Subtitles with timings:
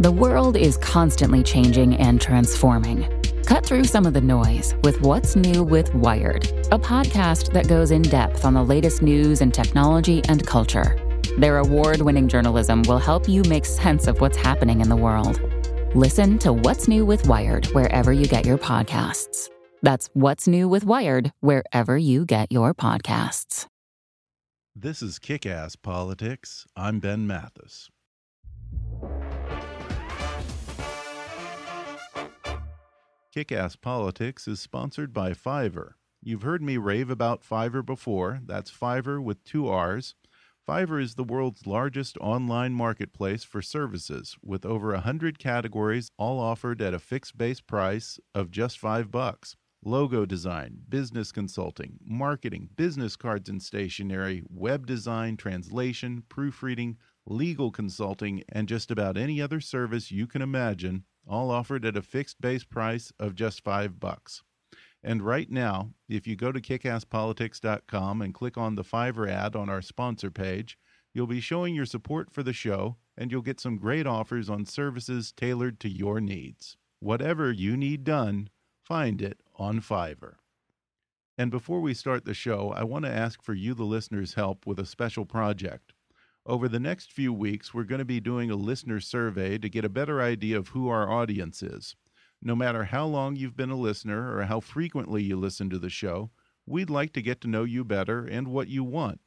[0.00, 3.06] The world is constantly changing and transforming.
[3.44, 7.90] Cut through some of the noise with What's New with Wired, a podcast that goes
[7.90, 10.96] in depth on the latest news and technology and culture.
[11.38, 15.40] Their award winning journalism will help you make sense of what's happening in the world.
[15.94, 19.48] Listen to What's New with Wired wherever you get your podcasts.
[19.82, 23.66] That's What's New with Wired wherever you get your podcasts.
[24.76, 26.66] This is Kick Ass Politics.
[26.76, 27.88] I'm Ben Mathis.
[33.32, 35.92] Kick Ass Politics is sponsored by Fiverr.
[36.20, 38.40] You've heard me rave about Fiverr before.
[38.44, 40.14] That's Fiverr with two R's.
[40.68, 46.82] Fiverr is the world's largest online marketplace for services with over 100 categories all offered
[46.82, 49.56] at a fixed base price of just 5 bucks.
[49.84, 56.96] Logo design, business consulting, marketing, business cards and stationery, web design, translation, proofreading,
[57.28, 62.02] legal consulting, and just about any other service you can imagine all offered at a
[62.02, 64.42] fixed base price of just five bucks.
[65.02, 69.68] And right now, if you go to kickasspolitics.com and click on the Fiverr ad on
[69.68, 70.78] our sponsor page,
[71.14, 74.64] you'll be showing your support for the show and you'll get some great offers on
[74.64, 76.76] services tailored to your needs.
[77.00, 78.48] Whatever you need done,
[78.82, 80.34] find it on Fiverr.
[81.36, 84.66] And before we start the show, I want to ask for you, the listeners' help
[84.66, 85.92] with a special project.
[86.48, 89.84] Over the next few weeks, we're going to be doing a listener survey to get
[89.84, 91.94] a better idea of who our audience is.
[92.40, 95.90] No matter how long you've been a listener or how frequently you listen to the
[95.90, 96.30] show,
[96.64, 99.20] we'd like to get to know you better and what you want.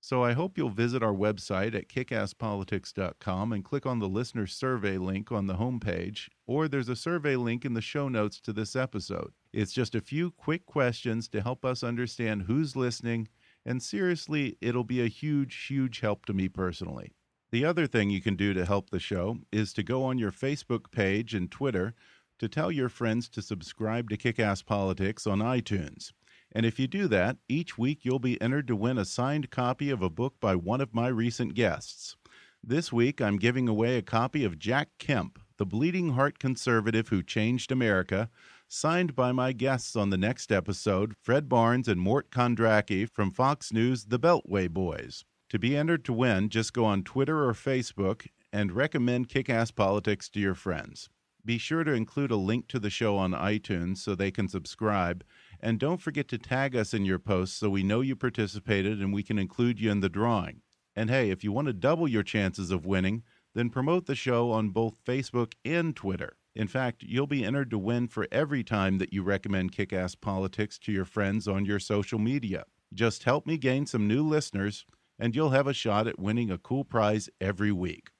[0.00, 4.96] So I hope you'll visit our website at kickasspolitics.com and click on the listener survey
[4.96, 8.76] link on the homepage, or there's a survey link in the show notes to this
[8.76, 9.32] episode.
[9.52, 13.26] It's just a few quick questions to help us understand who's listening
[13.64, 17.12] and seriously, it'll be a huge, huge help to me personally.
[17.50, 20.32] The other thing you can do to help the show is to go on your
[20.32, 21.94] Facebook page and Twitter
[22.38, 26.12] to tell your friends to subscribe to Kickass Politics on iTunes.
[26.52, 29.90] And if you do that, each week you'll be entered to win a signed copy
[29.90, 32.16] of a book by one of my recent guests.
[32.62, 37.22] This week I'm giving away a copy of Jack Kemp, the bleeding heart conservative who
[37.22, 38.30] changed America,
[38.74, 43.72] signed by my guests on the next episode, Fred Barnes and Mort Kondracke from Fox
[43.72, 45.24] News' The Beltway Boys.
[45.50, 49.70] To be entered to win, just go on Twitter or Facebook and recommend Kick Ass
[49.70, 51.08] Politics to your friends.
[51.44, 55.22] Be sure to include a link to the show on iTunes so they can subscribe.
[55.60, 59.14] And don't forget to tag us in your posts so we know you participated and
[59.14, 60.62] we can include you in the drawing.
[60.96, 63.22] And hey, if you want to double your chances of winning,
[63.54, 66.36] then promote the show on both Facebook and Twitter.
[66.56, 70.14] In fact, you'll be entered to win for every time that you recommend Kick Ass
[70.14, 72.64] Politics to your friends on your social media.
[72.92, 74.86] Just help me gain some new listeners,
[75.18, 78.10] and you'll have a shot at winning a cool prize every week.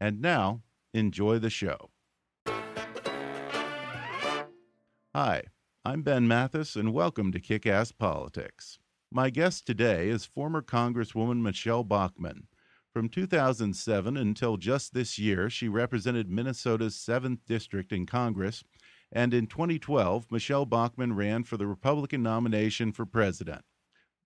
[0.00, 0.62] And now,
[0.94, 1.90] enjoy the show.
[5.12, 5.42] Hi,
[5.84, 8.78] I'm Ben Mathis, and welcome to Kick Ass Politics.
[9.10, 12.46] My guest today is former Congresswoman Michele Bachmann.
[12.92, 18.62] From 2007 until just this year, she represented Minnesota's 7th District in Congress,
[19.10, 23.62] and in 2012, Michele Bachmann ran for the Republican nomination for president.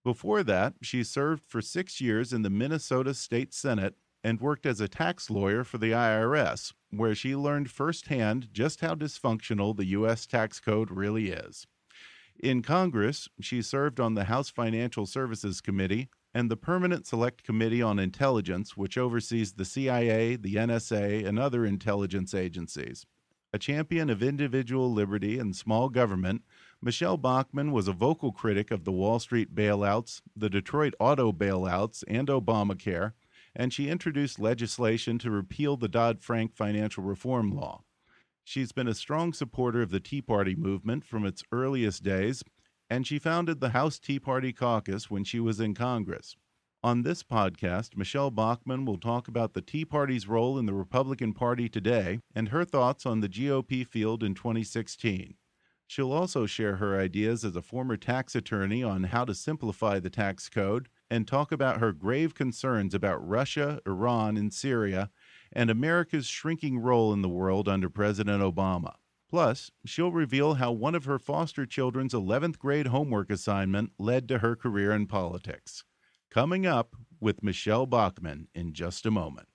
[0.02, 3.94] Before that, she served for six years in the Minnesota State Senate
[4.24, 8.96] and worked as a tax lawyer for the IRS, where she learned firsthand just how
[8.96, 10.26] dysfunctional the U.S.
[10.26, 11.68] tax code really is.
[12.40, 17.80] In Congress, she served on the House Financial Services Committee, and the Permanent Select Committee
[17.80, 23.06] on Intelligence, which oversees the CIA, the NSA, and other intelligence agencies.
[23.54, 26.42] A champion of individual liberty and small government,
[26.82, 32.04] Michele Bachmann was a vocal critic of the Wall Street bailouts, the Detroit auto bailouts,
[32.06, 33.14] and Obamacare,
[33.54, 37.82] and she introduced legislation to repeal the Dodd Frank financial reform law.
[38.44, 42.44] She's been a strong supporter of the Tea Party movement from its earliest days
[42.88, 46.36] and she founded the House Tea Party Caucus when she was in Congress.
[46.82, 51.32] On this podcast, Michele Bachmann will talk about the Tea Party's role in the Republican
[51.32, 55.34] Party today and her thoughts on the GOP field in 2016.
[55.88, 60.10] She'll also share her ideas as a former tax attorney on how to simplify the
[60.10, 65.10] tax code and talk about her grave concerns about Russia, Iran, and Syria,
[65.52, 68.94] and America's shrinking role in the world under President Obama.
[69.28, 74.38] Plus, she'll reveal how one of her foster children's 11th grade homework assignment led to
[74.38, 75.84] her career in politics.
[76.30, 79.48] Coming up with Michele Bachmann in just a moment.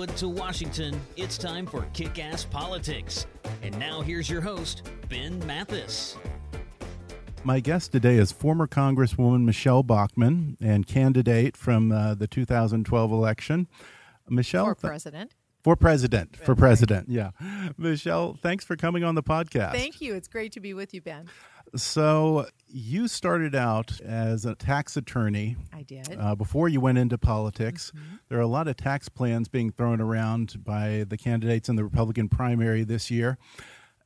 [0.00, 3.26] Hollywood to Washington, it's time for Kick Ass Politics.
[3.62, 6.16] And now here's your host, Ben Mathis.
[7.44, 13.68] My guest today is former Congresswoman Michele Bachmann and candidate from uh, the 2012 election.
[14.26, 14.64] Michele.
[14.64, 15.34] For president.
[15.62, 16.34] For president.
[16.34, 17.32] For president, yeah.
[17.76, 19.72] Michele, thanks for coming on the podcast.
[19.72, 20.14] Thank you.
[20.14, 21.28] It's great to be with you, Ben.
[21.76, 25.56] So, you started out as a tax attorney.
[25.72, 26.16] I did.
[26.18, 27.92] Uh, before you went into politics.
[27.94, 28.16] Mm-hmm.
[28.28, 31.84] There are a lot of tax plans being thrown around by the candidates in the
[31.84, 33.38] Republican primary this year.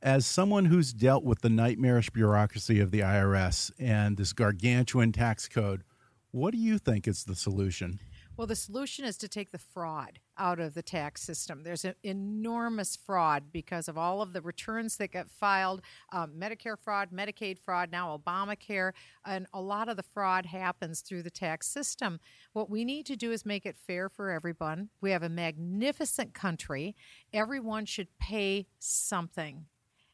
[0.01, 5.47] As someone who's dealt with the nightmarish bureaucracy of the IRS and this gargantuan tax
[5.47, 5.83] code,
[6.31, 7.99] what do you think is the solution?
[8.37, 11.63] Well, the solution is to take the fraud out of the tax system.
[11.63, 16.77] There's an enormous fraud because of all of the returns that get filed um, Medicare
[16.77, 18.91] fraud, Medicaid fraud, now Obamacare,
[19.25, 22.19] and a lot of the fraud happens through the tax system.
[22.51, 24.89] What we need to do is make it fair for everyone.
[24.99, 26.93] We have a magnificent country.
[27.31, 29.67] Everyone should pay something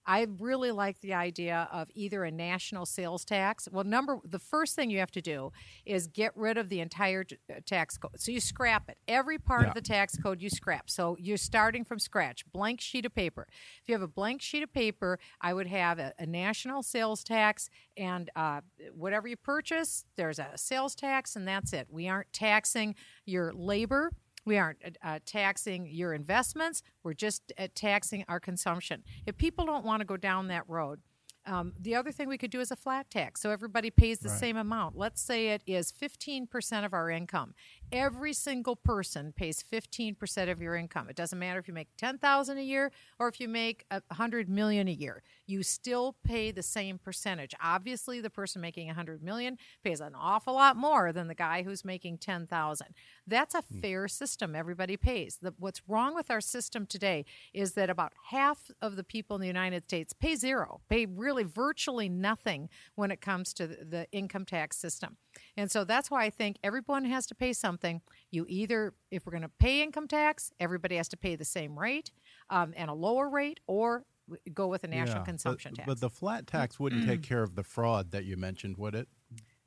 [0.06, 3.68] I really like the idea of either a national sales tax.
[3.71, 5.51] Well, number the first thing you have to do
[5.86, 8.19] is get rid of the entire uh, tax code.
[8.19, 8.98] So you scrap it.
[9.07, 9.68] Every part yeah.
[9.69, 10.89] of the tax code you scrap.
[10.89, 13.48] So you're starting from scratch, blank sheet of paper.
[13.81, 17.24] If you have a blank sheet of paper, I would have a, a national sales
[17.24, 18.62] tax and uh,
[18.94, 21.88] whatever you purchase, there's a sales tax, and that's it.
[21.89, 22.95] We aren't taxing
[23.25, 24.12] your labor
[24.46, 26.82] we aren't uh, uh, taxing your investments.
[27.04, 29.04] We're just uh, taxing our consumption.
[29.26, 31.00] If people don't want to go down that road,
[31.46, 34.30] um, the other thing we could do is a flat tax, so everybody pays the
[34.30, 34.40] right.
[34.40, 34.98] same amount.
[34.98, 37.54] Let's say it is 15% of our income.
[37.92, 41.10] Every single person pays 15% of your income.
[41.10, 44.88] It doesn't matter if you make 10,000 a year or if you make 100 million
[44.88, 45.24] a year.
[45.48, 47.54] You still pay the same percentage.
[47.62, 51.84] Obviously, the person making 100 million pays an awful lot more than the guy who's
[51.84, 52.88] making 10,000.
[53.28, 53.80] That's a hmm.
[53.80, 54.56] fair system.
[54.56, 55.40] Everybody pays.
[55.42, 59.42] The, what's wrong with our system today is that about half of the people in
[59.42, 64.07] the United States pay zero, pay really virtually nothing when it comes to the, the
[64.12, 65.18] income tax system.
[65.57, 68.01] And so that's why I think everyone has to pay something.
[68.30, 71.78] You either, if we're going to pay income tax, everybody has to pay the same
[71.78, 72.12] rate
[72.50, 74.06] um, and a lower rate, or
[74.54, 75.88] go with a national yeah, consumption but, tax.
[75.88, 79.07] But the flat tax wouldn't take care of the fraud that you mentioned, would it?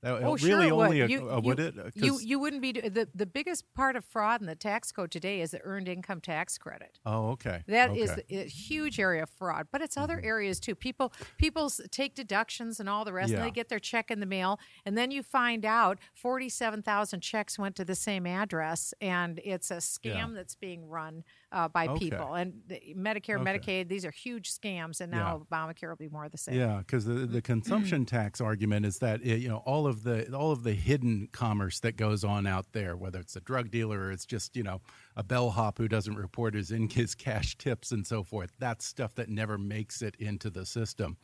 [0.05, 1.11] Oh, really sure only would.
[1.11, 1.93] A, you, a, would you, it?
[1.95, 5.41] You you wouldn't be the the biggest part of fraud in the tax code today
[5.41, 6.99] is the earned income tax credit.
[7.07, 7.63] Oh, okay.
[7.67, 8.01] That okay.
[8.01, 10.27] is a huge area of fraud, but it's other mm-hmm.
[10.27, 10.75] areas too.
[10.75, 13.39] People people take deductions and all the rest, yeah.
[13.39, 16.83] and they get their check in the mail, and then you find out forty seven
[16.83, 20.29] thousand checks went to the same address, and it's a scam yeah.
[20.35, 21.25] that's being run
[21.55, 22.11] uh, by okay.
[22.11, 22.35] people.
[22.35, 22.53] And
[22.97, 23.59] Medicare, okay.
[23.59, 25.57] Medicaid, these are huge scams, and now yeah.
[25.57, 26.57] Obamacare will be more of the same.
[26.57, 30.31] Yeah, because the, the consumption tax argument is that it, you know all of the
[30.35, 34.01] all of the hidden commerce that goes on out there, whether it's a drug dealer
[34.01, 34.81] or it's just you know
[35.17, 38.51] a bellhop who doesn't report his in his cash tips and so forth.
[38.59, 41.17] That's stuff that never makes it into the system.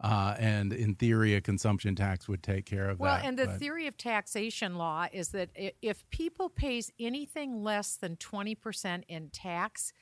[0.00, 3.20] Uh, and in theory, a consumption tax would take care of well, that.
[3.20, 3.58] Well, and the but.
[3.58, 5.50] theory of taxation law is that
[5.82, 9.92] if people pays anything less than 20% in tax,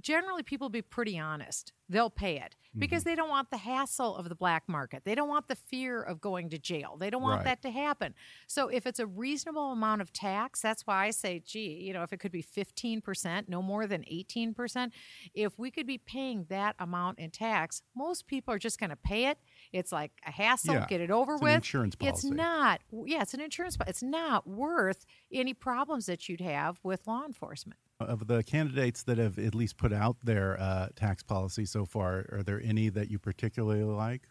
[0.00, 1.72] generally people be pretty honest.
[1.88, 3.10] They'll pay it because mm-hmm.
[3.10, 5.02] they don't want the hassle of the black market.
[5.04, 6.96] They don't want the fear of going to jail.
[6.98, 7.44] They don't want right.
[7.44, 8.14] that to happen.
[8.46, 12.02] So if it's a reasonable amount of tax, that's why I say, gee, you know,
[12.02, 14.90] if it could be 15%, no more than 18%,
[15.34, 18.96] if we could be paying that amount in tax, most people are just going to
[18.96, 19.38] pay it.
[19.72, 20.86] It's like a hassle, yeah.
[20.88, 21.54] get it over it's with.
[21.56, 22.28] insurance policy.
[22.28, 22.80] It's not.
[23.04, 27.78] Yeah, it's an insurance It's not worth any problems that you'd have with law enforcement
[28.00, 32.26] of the candidates that have at least put out their uh, tax policy so far,
[32.32, 34.22] are there any that you particularly like?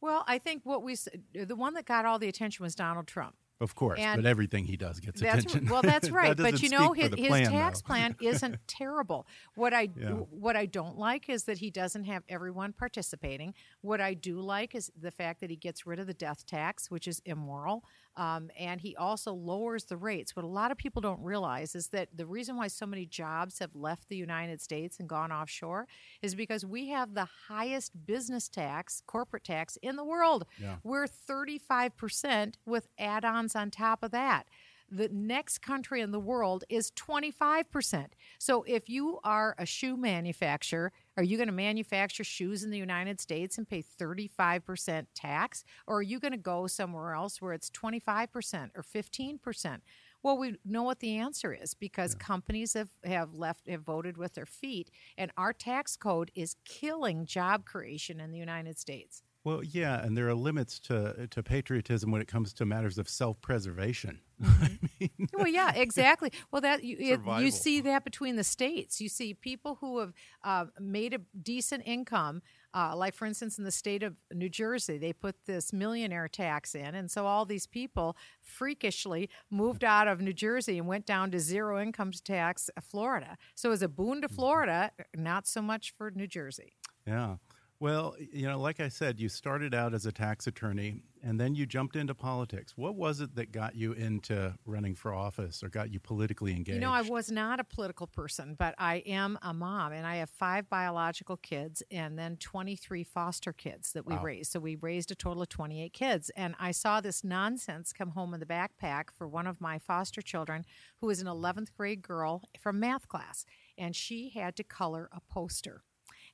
[0.00, 0.96] Well, I think what we
[1.32, 4.66] the one that got all the attention was Donald Trump Of course, And but everything
[4.66, 5.66] he does gets attention.
[5.68, 6.36] well, that's That right.
[6.36, 7.86] but you know, his, his plan, tax though.
[7.86, 9.26] plan isn't terrible.
[9.54, 10.10] What I Yeah.
[10.10, 13.54] what I don't like is that he doesn't have everyone participating.
[13.80, 16.90] What I do like is the fact that he gets rid of the death tax,
[16.90, 17.82] which is immoral,
[18.16, 20.34] um, and he also lowers the rates.
[20.34, 23.58] What a lot of people don't realize is that the reason why so many jobs
[23.58, 25.86] have left the United States and gone offshore
[26.22, 30.46] is because we have the highest business tax, corporate tax in the world.
[30.60, 30.76] Yeah.
[30.82, 34.46] We're 35% with add ons on top of that.
[34.90, 38.06] The next country in the world is 25%.
[38.38, 42.78] So if you are a shoe manufacturer, are you going to manufacture shoes in the
[42.78, 45.64] United States and pay 35% tax?
[45.86, 49.80] Or are you going to go somewhere else where it's 25% or 15%?
[50.22, 54.34] Well, we know what the answer is because companies have, have left have voted with
[54.34, 59.22] their feet, and our tax code is killing job creation in the United States.
[59.46, 63.08] Well, yeah, and there are limits to to patriotism when it comes to matters of
[63.08, 64.18] self preservation.
[65.34, 66.32] well, yeah, exactly.
[66.50, 69.00] Well, that you, it, you see that between the states.
[69.00, 70.12] You see people who have
[70.42, 72.42] uh, made a decent income,
[72.74, 76.74] uh, like for instance, in the state of New Jersey, they put this millionaire tax
[76.74, 81.30] in, and so all these people freakishly moved out of New Jersey and went down
[81.30, 83.38] to zero income tax Florida.
[83.54, 86.72] So, as a boon to Florida, not so much for New Jersey.
[87.06, 87.36] Yeah.
[87.78, 91.54] Well, you know, like I said, you started out as a tax attorney and then
[91.54, 92.72] you jumped into politics.
[92.76, 96.74] What was it that got you into running for office or got you politically engaged?
[96.76, 100.16] You know, I was not a political person, but I am a mom, and I
[100.16, 104.22] have five biological kids and then 23 foster kids that we Wow.
[104.22, 104.52] raised.
[104.52, 106.30] So we raised a total of 28 kids.
[106.36, 110.22] And I saw this nonsense come home in the backpack for one of my foster
[110.22, 110.64] children,
[111.00, 113.44] who was an 11th grade girl from math class,
[113.76, 115.82] and she had to color a poster.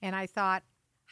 [0.01, 0.65] And I thought,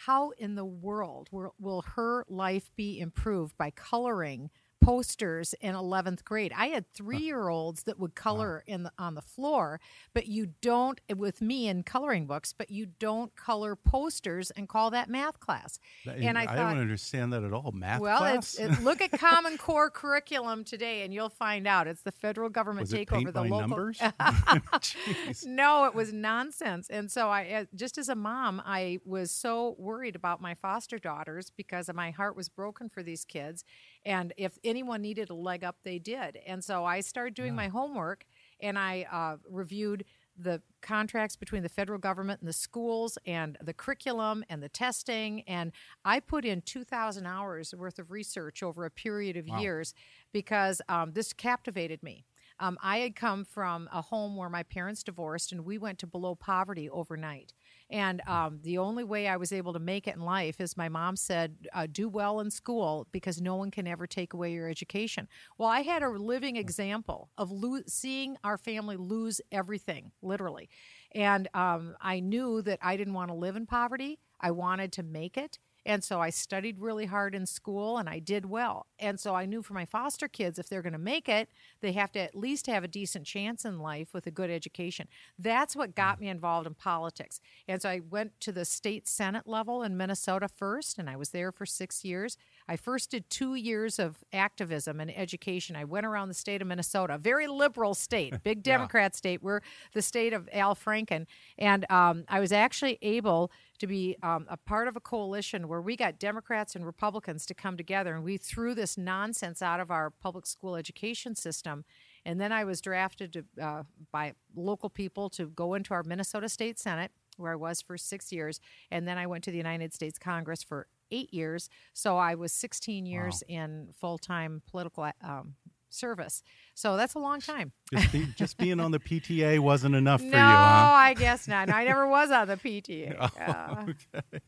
[0.06, 6.24] how in the world will, will her life be improved by coloring posters in 11th
[6.24, 6.52] grade?
[6.56, 9.80] I had three year olds that would color in the, on the floor,
[10.14, 14.90] but you don't, with me in coloring books, but you don't color posters and call
[14.90, 15.78] that math class.
[16.04, 17.72] That- and I I thought, don't understand that at all.
[17.72, 18.54] Math well, class?
[18.54, 22.90] it, look at Common Core curriculum today, and you'll find out it's the federal government
[22.90, 23.32] was takeover.
[23.32, 24.00] the local numbers?
[25.44, 26.88] No, it was nonsense.
[26.88, 30.98] And so I uh, just as a mom, I was so worried about my foster
[30.98, 33.64] daughters because my heart was broken for these kids
[34.04, 36.38] and if anyone needed a leg up, they did.
[36.46, 38.24] And so I started doing my homework
[38.60, 40.04] and I uh, reviewed
[40.38, 45.42] the contracts between the federal government and the schools and the curriculum and the testing
[45.42, 45.72] and
[46.04, 49.92] i put in 2000 hours worth of research over a period of years
[50.32, 52.24] because um, this captivated me
[52.60, 56.06] um, I had come from a home where my parents divorced, and we went to
[56.06, 57.54] below poverty overnight.
[57.90, 60.88] And um, the only way I was able to make it in life is my
[60.88, 64.68] mom said, uh, "Do well in school because no one can ever take away your
[64.68, 65.28] education."
[65.58, 70.68] Well, I had a living example of lo- seeing our family lose everything, literally.
[71.14, 74.20] And um, I knew that I didn't want to live in poverty.
[74.40, 75.58] I wanted to make it.
[75.86, 78.86] And so I studied really hard in school and I did well.
[78.98, 81.48] And so I knew for my foster kids, if they're going to make it,
[81.80, 85.08] they have to at least have a decent chance in life with a good education.
[85.38, 87.40] That's what got me involved in politics.
[87.66, 91.30] And so I went to the state senate level in Minnesota first, and I was
[91.30, 92.36] there for six years.
[92.70, 95.74] I first did two years of activism and education.
[95.74, 99.42] I went around the state of Minnesota, a very liberal state, big Democrat state.
[99.42, 99.60] We're
[99.92, 101.26] the state of Al Franken.
[101.58, 103.50] And um, I was actually able
[103.80, 107.54] to be um, a part of a coalition where we got Democrats and Republicans to
[107.54, 111.84] come together and we threw this nonsense out of our public school education system.
[112.24, 116.48] And then I was drafted to, uh, by local people to go into our Minnesota
[116.48, 118.60] State Senate, where I was for six years.
[118.92, 121.68] And then I went to the United States Congress for eight years.
[121.92, 125.54] So I was 16 years in full time political um,
[125.92, 126.42] service.
[126.74, 127.72] So that's a long time.
[127.92, 130.92] just, be, just being on the PTA wasn't enough for no, you, huh?
[130.94, 131.68] I guess not.
[131.68, 133.16] No, I never was on the PTA.
[133.18, 134.40] Oh, okay.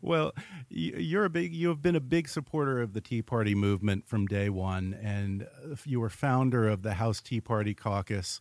[0.00, 0.32] Well,
[0.68, 1.54] you're a big.
[1.54, 5.42] You have been a big supporter of the Tea Party movement from day one, and
[5.42, 8.40] uh, you were founder of the House Tea Party Caucus.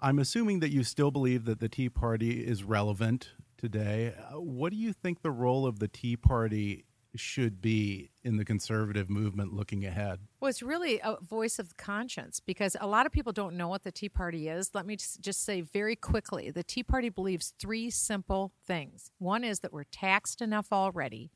[0.00, 4.14] I'm assuming that you still believe that the Tea Party is relevant today.
[4.16, 6.84] Uh, What do you think the role of the Tea Party
[7.14, 10.20] should be in the conservative movement looking ahead?
[10.40, 13.82] Well, it's really a voice of conscience because a lot of people don't know what
[13.82, 14.74] the Tea Party is.
[14.74, 19.10] Let me just say very quickly the Tea Party believes three simple things.
[19.18, 21.30] One is that we're taxed enough already.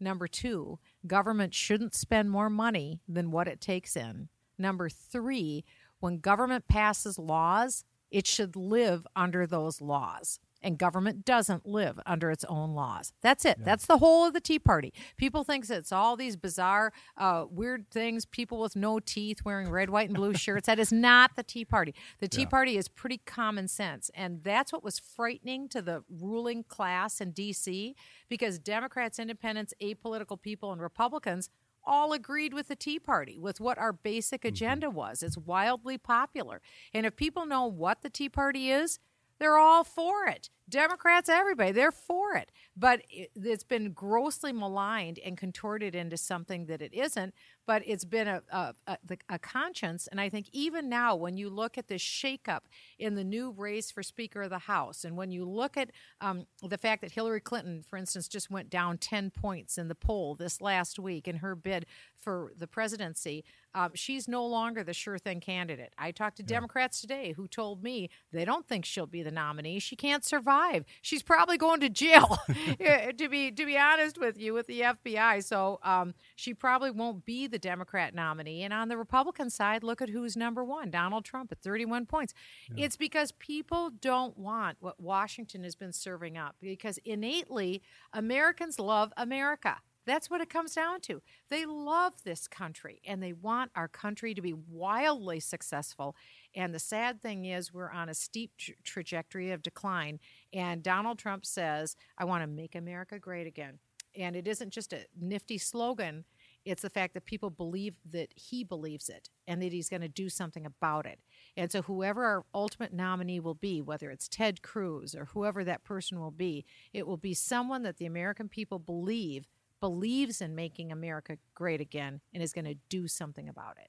[0.00, 4.28] Number two, government shouldn't spend more money than what it takes in.
[4.56, 5.64] Number three,
[6.00, 10.38] when government passes laws, it should live under those laws.
[10.62, 13.12] And government doesn't live under its own laws.
[13.22, 13.56] That's it.
[13.58, 13.64] Yeah.
[13.64, 14.92] That's the whole of the Tea Party.
[15.16, 18.24] People think it's all these bizarre, uh, weird things.
[18.24, 20.66] People with no teeth wearing red, white, and blue shirts.
[20.66, 21.94] That is not the Tea Party.
[22.18, 22.48] The Tea yeah.
[22.48, 27.32] Party is pretty common sense, and that's what was frightening to the ruling class in
[27.32, 27.94] D.C.
[28.28, 31.50] because Democrats, Independents, apolitical people, and Republicans
[31.88, 34.48] all agreed with the Tea Party, with what our basic mm-hmm.
[34.48, 35.22] agenda was.
[35.22, 36.60] It's wildly popular.
[36.92, 38.98] And if people know what the Tea Party is,
[39.38, 40.50] they're all for it.
[40.68, 42.50] Democrats, everybody, they're for it.
[42.76, 47.34] But it, has been grossly maligned and contorted into something that it isn't.
[47.66, 48.98] But it's been a, a, a,
[49.28, 50.06] a conscience.
[50.06, 52.60] And I think even now, when you look at this shakeup
[52.98, 56.46] in the new race for Speaker of the House, and when you look at um,
[56.62, 60.34] the fact that Hillary Clinton, for instance, just went down 10 points in the poll
[60.34, 61.86] this last week in her bid
[62.18, 63.44] for the presidency,
[63.74, 65.92] um, she's no longer the sure thing candidate.
[65.98, 66.48] I talked to yeah.
[66.48, 69.78] Democrats today who told me they don't think she'll be the nominee.
[69.78, 70.57] She can't survive.
[71.02, 72.38] She's probably going to jail.
[72.48, 77.24] to be to be honest with you, with the FBI, so um, she probably won't
[77.24, 78.62] be the Democrat nominee.
[78.62, 82.34] And on the Republican side, look at who's number one: Donald Trump at 31 points.
[82.74, 82.86] Yeah.
[82.86, 86.56] It's because people don't want what Washington has been serving up.
[86.60, 89.78] Because innately, Americans love America.
[90.08, 91.20] That's what it comes down to.
[91.50, 96.16] They love this country and they want our country to be wildly successful.
[96.54, 100.18] And the sad thing is, we're on a steep tra- trajectory of decline.
[100.52, 103.78] And Donald Trump says, I want to make America great again.
[104.16, 106.24] And it isn't just a nifty slogan,
[106.64, 110.08] it's the fact that people believe that he believes it and that he's going to
[110.08, 111.18] do something about it.
[111.56, 115.84] And so, whoever our ultimate nominee will be, whether it's Ted Cruz or whoever that
[115.84, 119.46] person will be, it will be someone that the American people believe
[119.80, 123.88] believes in making America great again and is going to do something about it.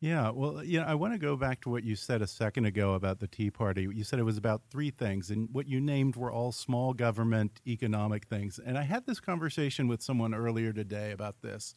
[0.00, 2.66] Yeah, well, you know, I want to go back to what you said a second
[2.66, 3.88] ago about the Tea Party.
[3.92, 7.60] You said it was about three things, and what you named were all small government
[7.66, 8.60] economic things.
[8.64, 11.74] And I had this conversation with someone earlier today about this,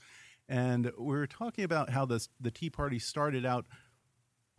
[0.47, 3.65] and we were talking about how this the Tea Party started out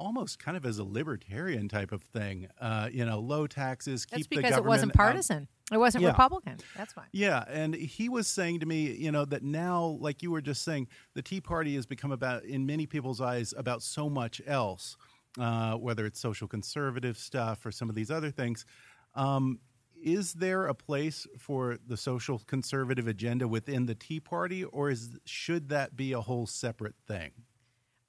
[0.03, 2.49] almost kind of as a libertarian type of thing.
[2.61, 5.37] Uh, you know, low taxes, That's keep because the government it wasn't partisan.
[5.43, 5.75] Out.
[5.75, 6.11] It wasn't yeah.
[6.11, 6.59] Republican.
[6.77, 7.05] That's why.
[7.13, 10.63] Yeah, and he was saying to me, you know, that now, like you were just
[10.63, 14.97] saying, the Tea Party has become about, in many people's eyes, about so much else,
[15.41, 18.67] uh, whether it's social conservative stuff or some of these other things.
[19.15, 19.61] Um,
[20.03, 25.11] is there a place for the social conservative agenda within the Tea Party, or is
[25.25, 27.31] should that be a whole separate thing?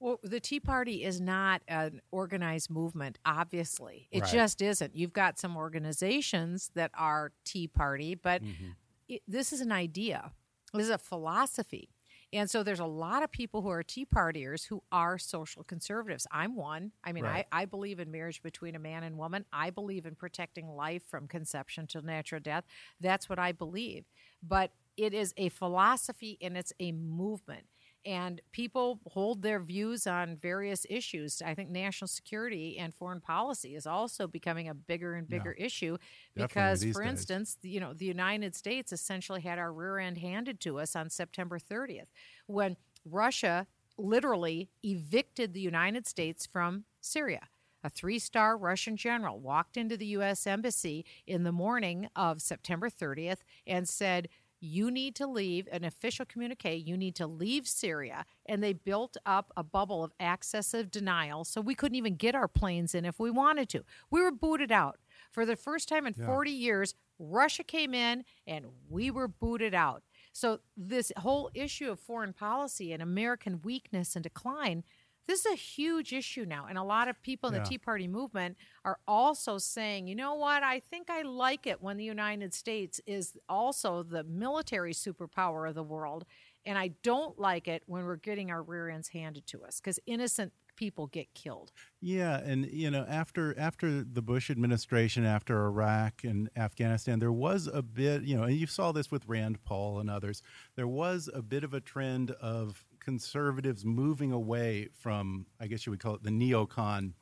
[0.03, 4.09] Well, the Tea Party is not an organized movement, obviously.
[4.11, 4.33] It right.
[4.33, 4.93] just isn't.
[4.93, 8.71] You've got some organizations that are Tea Party, but mm-hmm.
[9.07, 10.33] it, this is an idea,
[10.73, 11.87] this is a philosophy.
[12.33, 16.27] And so there's a lot of people who are Tea Partiers who are social conservatives.
[16.33, 16.91] I'm one.
[17.05, 17.45] I mean, right.
[17.53, 19.45] I, I believe in marriage between a man and woman.
[19.53, 22.65] I believe in protecting life from conception to natural death.
[22.99, 24.03] That's what I believe.
[24.45, 27.67] But it is a philosophy and it's a movement
[28.05, 31.41] and people hold their views on various issues.
[31.45, 35.65] I think national security and foreign policy is also becoming a bigger and bigger yeah,
[35.65, 35.97] issue
[36.35, 37.09] because, for days.
[37.09, 41.09] instance, you know, the United States essentially had our rear end handed to us on
[41.09, 42.07] September 30th
[42.47, 47.47] when Russia literally evicted the United States from Syria.
[47.83, 50.47] A three star Russian general walked into the U.S.
[50.47, 54.29] Embassy in the morning of September 30th and said,
[54.63, 58.25] you need to leave an official communique you need to leave syria.
[58.45, 62.47] And they built up a bubble of excessive denial so we couldn't even get our
[62.47, 63.83] planes in if we wanted to.
[64.09, 64.99] We were booted out.
[65.31, 66.25] For the first time in yeah.
[66.25, 70.03] 40 years russia came in and we were booted out.
[70.31, 74.83] So this whole issue of foreign policy and american weakness and decline
[75.27, 76.65] this is a huge issue now.
[76.67, 77.63] And a lot of people in yeah.
[77.63, 81.81] the Tea Party movement are also saying, you know what, I think I like it
[81.81, 86.25] when the United States is also the military superpower of the world.
[86.65, 89.99] And I don't like it when we're getting our rear ends handed to us because
[90.05, 91.71] innocent people get killed.
[92.01, 97.67] Yeah, and you know, after after the Bush administration, after Iraq and Afghanistan, there was
[97.67, 100.41] a bit, you know, and you saw this with Rand Paul and others.
[100.75, 105.91] There was a bit of a trend of conservatives moving away from, I guess you
[105.91, 107.13] would call it the neocon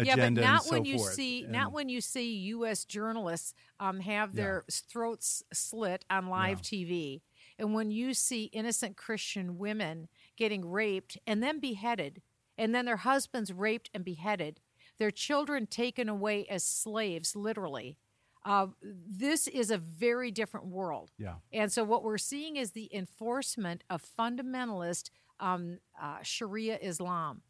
[0.00, 1.12] yeah, but not so when you forth.
[1.14, 2.84] see and, not when you see U.S.
[2.84, 4.74] journalists um, have their yeah.
[4.88, 6.78] throats slit on live yeah.
[6.78, 7.20] TV,
[7.58, 12.22] and when you see innocent Christian women getting raped and then beheaded,
[12.56, 14.60] and then their husbands raped and beheaded,
[14.98, 17.96] their children taken away as slaves, literally.
[18.44, 21.10] Uh, this is a very different world.
[21.18, 21.34] Yeah.
[21.52, 27.42] And so what we're seeing is the enforcement of fundamentalist um, uh, Sharia Islam.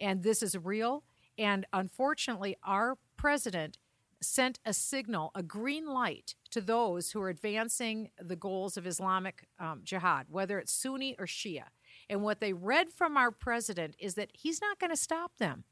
[0.00, 1.04] And this is real.
[1.36, 3.78] And unfortunately, our president
[4.20, 9.46] sent a signal, a green light to those who are advancing the goals of Islamic
[9.60, 11.64] um, jihad, whether it's Sunni or Shia.
[12.10, 15.64] And what they read from our president is that he's not going to stop them.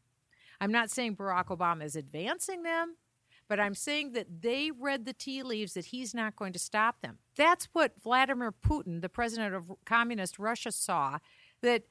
[0.61, 2.97] I'm not saying Barack Obama is advancing them,
[3.49, 7.01] but I'm saying that they read the tea leaves that he's not going to stop
[7.01, 7.19] them.
[7.37, 11.19] That's what Vladimir Putin, the president of communist Russia, saw
[11.63, 11.85] that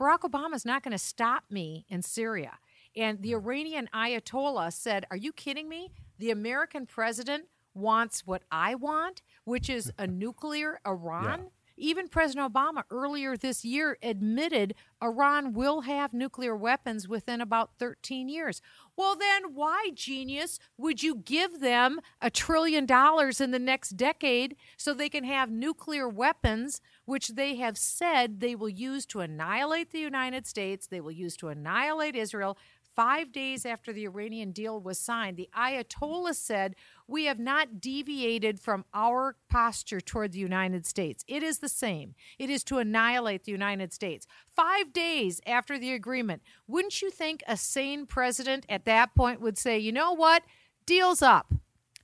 [0.00, 2.58] Barack Obama is not going to stop me in Syria.
[2.96, 5.90] And the Iranian Ayatollah said, Are you kidding me?
[6.18, 11.40] The American president wants what I want, which is a nuclear Iran.
[11.40, 11.48] Yeah.
[11.76, 18.28] Even President Obama earlier this year admitted Iran will have nuclear weapons within about 13
[18.28, 18.62] years.
[18.96, 24.56] Well, then why, genius, would you give them a trillion dollars in the next decade
[24.76, 29.90] so they can have nuclear weapons, which they have said they will use to annihilate
[29.90, 32.56] the United States, they will use to annihilate Israel,
[32.94, 36.76] Five days after the Iranian deal was signed, the Ayatollah said,
[37.06, 41.24] We have not deviated from our posture toward the United States.
[41.28, 42.14] It is the same.
[42.38, 44.26] It is to annihilate the United States.
[44.56, 49.58] Five days after the agreement, wouldn't you think a sane president at that point would
[49.58, 50.44] say, You know what?
[50.86, 51.52] Deal's up.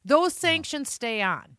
[0.04, 1.56] Those sanctions stay on.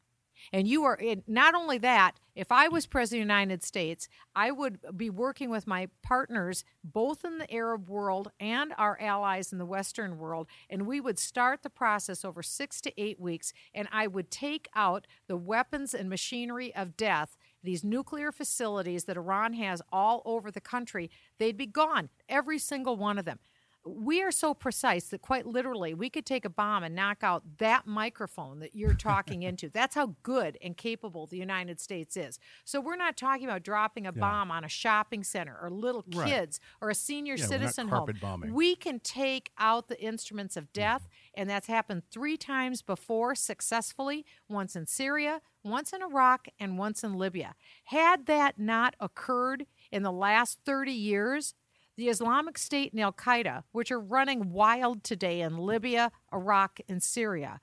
[0.54, 4.52] And you are not only that, if I was president of the United States, I
[4.52, 9.58] would be working with my partners both in the Arab world and our allies in
[9.58, 13.88] the Western world, and we would start the process over six to eight weeks, and
[13.92, 19.54] I would take out the weapons and machinery of death these nuclear facilities that Iran
[19.54, 23.40] has all over the country, they'd be gone, every single one of them
[23.84, 27.44] we are so precise that quite literally we could take a bomb and knock out
[27.58, 29.70] that microphone that you're talking into.
[29.74, 32.38] That's how good and capable the United States is.
[32.64, 34.20] So we're not talking about dropping a yeah.
[34.20, 36.86] bomb on a shopping center or little kids right.
[36.86, 38.10] or a senior yeah, citizen home.
[38.22, 38.54] Bombing.
[38.54, 41.42] We can take out the instruments of death, mm-hmm.
[41.42, 47.04] and that's happened three times before successfully once in Syria, once in Iraq, and once
[47.04, 47.56] in Libya.
[47.86, 51.54] Had that not occurred in the last 30 years,
[52.02, 57.04] the Islamic State and Al Qaeda, which are running wild today in Libya, Iraq, and
[57.04, 57.60] Syria,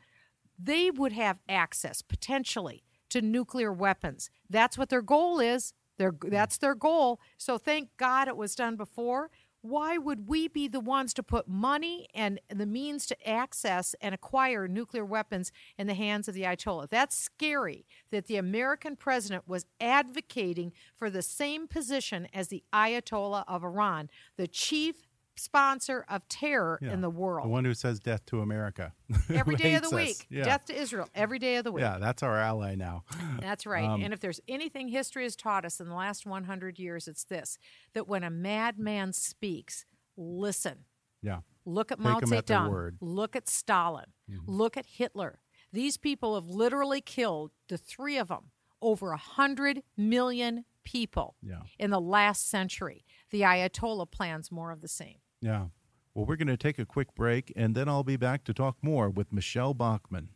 [0.57, 4.31] they would have access potentially to nuclear weapons.
[4.49, 5.73] That's what their goal is.
[5.99, 7.19] That's their goal.
[7.37, 9.29] So thank God it was done before
[9.63, 14.15] why would we be the ones to put money and the means to access and
[14.15, 16.89] acquire nuclear weapons in the hands of the Ayatollah?
[16.89, 23.45] That's scary that the American president was advocating for the same position as the Ayatollah
[23.49, 25.08] of Iran, the chief
[25.39, 26.93] sponsor of terror yeah.
[26.93, 27.47] in the world.
[27.47, 28.93] The one who says death to America.
[29.35, 30.27] every day of the week.
[30.31, 30.45] Yeah.
[30.45, 31.09] Death to Israel.
[31.15, 31.83] Every day of the week.
[31.83, 33.05] Yeah, that's our ally now.
[33.41, 33.85] That's right.
[33.85, 37.25] Um, and if there's anything history has taught us in the last 100 years, it's
[37.25, 37.59] this
[37.95, 39.85] that when a madman speaks,
[40.17, 40.85] listen.
[41.23, 41.41] Yeah.
[41.65, 42.93] Look at Mao Zedong.
[43.01, 44.07] Look at Stalin.
[44.31, 44.51] Mm-hmm.
[44.51, 45.41] Look at Hitler.
[45.73, 51.61] These people have literally killed the three of them over a hundred million people yeah.
[51.79, 53.05] in the last century.
[53.31, 55.19] The Ayatollah plans more of the same.
[55.41, 55.67] Yeah.
[56.15, 58.77] Well, we're going to take a quick break, and then I'll be back to talk
[58.83, 60.31] more with Michele Bachmann.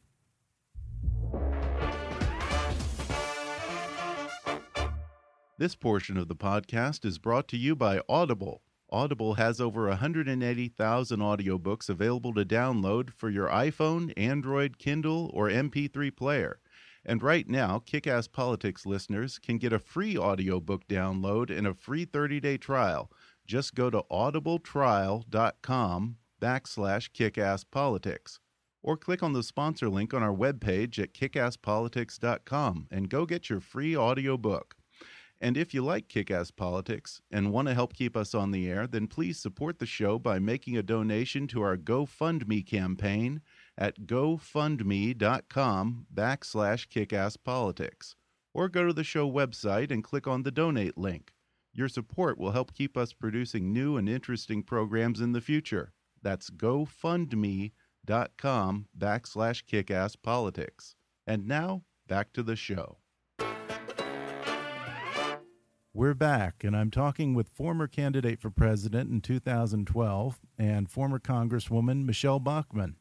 [5.59, 8.63] This portion of the podcast is brought to you by Audible.
[8.91, 16.15] Audible has over 180,000 audiobooks available to download for your iPhone, Android, Kindle, or MP3
[16.15, 16.61] player.
[17.05, 22.07] And right now, Kickass Politics listeners can get a free audiobook download and a free
[22.07, 23.11] 30-day trial
[23.53, 28.39] just go to audibletrial.com backslash kickasspolitics
[28.83, 33.61] or click on the sponsor link on our webpage at kickasspolitics.com and go get your
[33.61, 34.77] free audiobook.
[35.39, 38.87] And if you like Kickass Politics and want to help keep us on the air,
[38.87, 43.43] then please support the show by making a donation to our GoFundMe campaign
[43.77, 48.15] at gofundme.com backslash kickasspolitics.
[48.55, 51.35] Or go to the show website and click on the donate link.
[51.75, 55.93] Your support will help keep us producing new and interesting programs in the future.
[56.21, 57.73] That's gofundme.com
[58.99, 60.95] backslash kickasspolitics.
[61.27, 62.99] And now, back to the show.
[65.95, 72.05] We're back, and I'm talking with former candidate for president in 2012 and former Congresswoman
[72.05, 72.97] Michele Bachmann.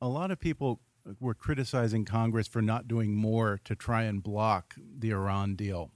[0.00, 0.80] A lot of people
[1.20, 5.90] were criticizing Congress for not doing more to try and block the Iran deal.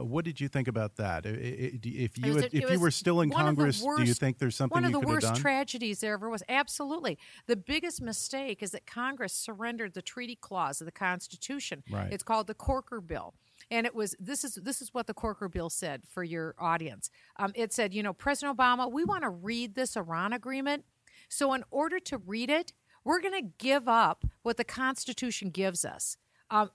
[0.00, 1.26] What did you think about that?
[1.26, 4.74] If you had, if you were still in Congress, worst, do you think there's something
[4.74, 6.42] one of the worst tragedies there ever was?
[6.48, 7.18] Absolutely.
[7.46, 11.82] The biggest mistake is that Congress surrendered the treaty clause of the Constitution.
[11.90, 12.12] Right.
[12.12, 13.34] It's called the Corker Bill.
[13.70, 17.10] And it was this is this is what the Corker Bill said for your audience.
[17.38, 20.84] Um, it said, you know, President Obama, we want to read this Iran agreement.
[21.28, 22.72] So in order to read it,
[23.04, 26.16] We're going to give up what the Constitution gives us.
[26.54, 26.70] Um,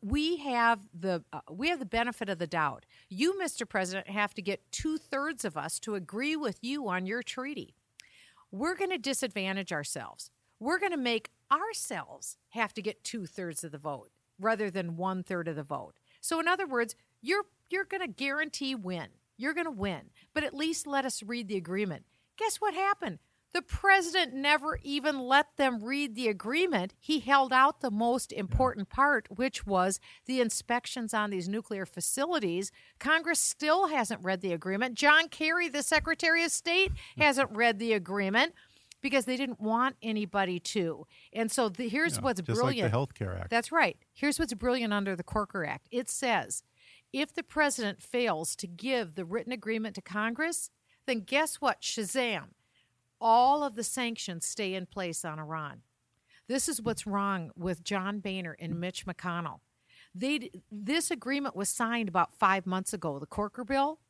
[0.00, 2.86] we have the uh, we have the benefit of the doubt.
[3.08, 3.68] You, Mr.
[3.68, 7.74] President, have to get two thirds of us to agree with you on your treaty.
[8.52, 10.30] We're going to disadvantage ourselves.
[10.60, 14.96] We're going to make ourselves have to get two thirds of the vote rather than
[14.96, 15.94] one third of the vote.
[16.20, 19.08] So, in other words, you're you're going to guarantee win.
[19.36, 22.04] You're going to win, but at least let us read the agreement.
[22.36, 23.18] Guess what happened?
[23.54, 26.92] The president never even let them read the agreement.
[26.98, 32.70] He held out the most important part, which was the inspections on these nuclear facilities.
[32.98, 34.96] Congress still hasn't read the agreement.
[34.96, 37.22] John Kerry, the Secretary of State, hmm.
[37.22, 38.54] hasn't read the agreement
[39.00, 41.06] because they didn't want anybody to.
[41.32, 42.78] And so the, here's Yeah, what's just brilliant.
[42.78, 43.50] like the Health Care Act.
[43.50, 43.96] That's right.
[44.12, 46.62] Here's what's brilliant under the Corker Act it says
[47.12, 50.70] if the president fails to give the written agreement to Congress,
[51.06, 51.80] then guess what?
[51.80, 52.48] Shazam.
[53.20, 55.82] All of the sanctions stay in place on Iran.
[56.48, 59.60] This is what's wrong with John Boehner and Mitch McConnell.
[60.14, 64.00] They, this agreement was signed about five months ago, the Corker bill,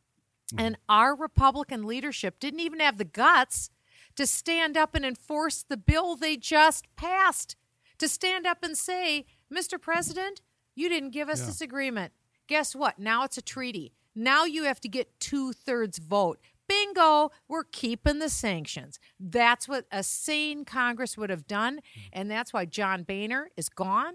[0.53, 0.64] mm-hmm.
[0.64, 3.71] and our Republican leadership didn't even have the guts
[4.14, 7.57] to stand up and enforce the bill they just passed.
[7.99, 9.81] To stand up and say, Mr.
[9.81, 10.40] President,
[10.77, 12.12] you didn't give us this agreement.
[12.47, 13.01] Guess what?
[13.01, 13.92] Now it's a treaty.
[14.14, 16.38] Now you have to get two thirds vote.
[16.68, 19.00] Bingo, we're keeping the sanctions.
[19.18, 21.81] That's what a sane Congress would have done.
[22.12, 24.14] And that's why John Boehner is gone.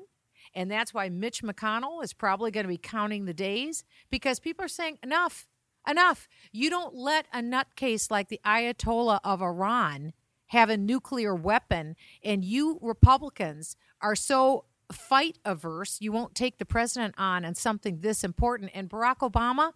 [0.54, 4.64] And that's why Mitch McConnell is probably going to be counting the days because people
[4.64, 5.48] are saying, enough,
[5.90, 6.28] enough.
[6.52, 10.14] You don't let a nutcase like the Ayatollah of Iran
[10.48, 16.66] have a nuclear weapon, and you Republicans are so fight averse, you won't take the
[16.66, 18.72] president on on something this important.
[18.74, 19.72] And Barack Obama,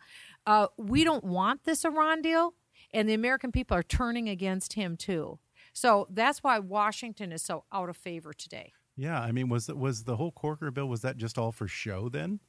[0.45, 2.53] uh, we don't want this Iran deal,
[2.93, 5.39] and the American people are turning against him too.
[5.73, 8.73] So that's why Washington is so out of favor today.
[8.95, 12.09] Yeah, I mean, was was the whole Corker bill was that just all for show
[12.09, 12.39] then?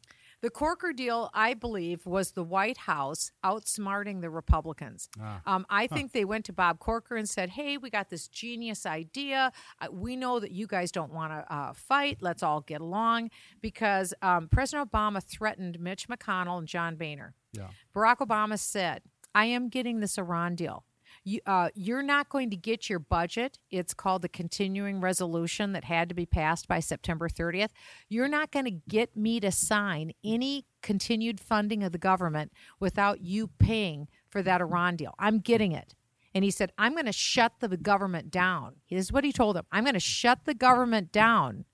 [0.40, 5.08] The Corker deal, I believe, was the White House outsmarting the Republicans.
[5.46, 8.86] Um, I think they went to Bob Corker and said, "Hey, we got this genius
[8.86, 9.50] idea.
[9.80, 12.18] Uh, we know that you guys don't want to uh, fight.
[12.20, 17.34] Let's all get along." Because um, President Obama threatened Mitch McConnell and John Boehner.
[17.52, 17.68] Yeah.
[17.94, 19.02] Barack Obama said,
[19.34, 20.84] "I am getting this Iran deal."
[21.24, 23.58] You, uh, you're not going to get your budget.
[23.70, 27.70] It's called the continuing resolution that had to be passed by September 30th.
[28.08, 33.20] You're not going to get me to sign any continued funding of the government without
[33.20, 35.14] you paying for that Iran deal.
[35.18, 35.94] I'm getting it.
[36.34, 38.76] And he said, I'm going to shut the government down.
[38.90, 41.64] This is what he told him I'm going to shut the government down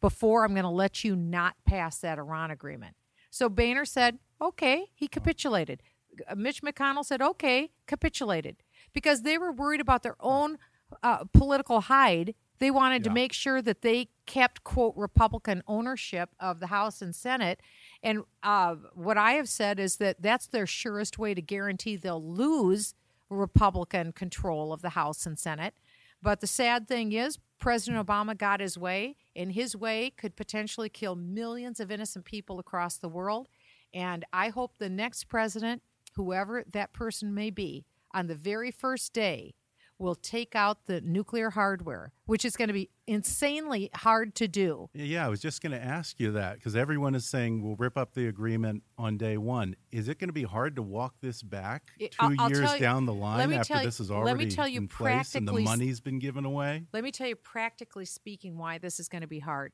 [0.00, 2.94] before I'm going to let you not pass that Iran agreement.
[3.30, 5.82] So Boehner said, okay, he capitulated.
[6.26, 8.56] Uh, Mitch McConnell said, okay, capitulated.
[8.92, 10.58] Because they were worried about their own
[11.02, 12.34] uh, political hide.
[12.58, 17.14] They wanted to make sure that they kept, quote, Republican ownership of the House and
[17.14, 17.60] Senate.
[18.02, 22.24] And uh, what I have said is that that's their surest way to guarantee they'll
[22.24, 22.94] lose
[23.30, 25.74] Republican control of the House and Senate.
[26.20, 30.88] But the sad thing is, President Obama got his way, and his way could potentially
[30.88, 33.48] kill millions of innocent people across the world.
[33.94, 35.82] And I hope the next president,
[36.22, 39.54] whoever that person may be, on the very first day,
[40.00, 44.88] will take out the nuclear hardware, which is going to be insanely hard to do.
[44.94, 47.96] Yeah, I was just going to ask you that because everyone is saying we'll rip
[47.96, 49.76] up the agreement on day one.
[49.92, 52.72] Is it going to be hard to walk this back It- 2 I'll- I'll years
[52.74, 54.88] you- down the let line me after this is let already me tell you in
[54.88, 56.86] place and the money's been given away?
[56.92, 59.72] Let me tell you, practically speaking, why this is going to be hard.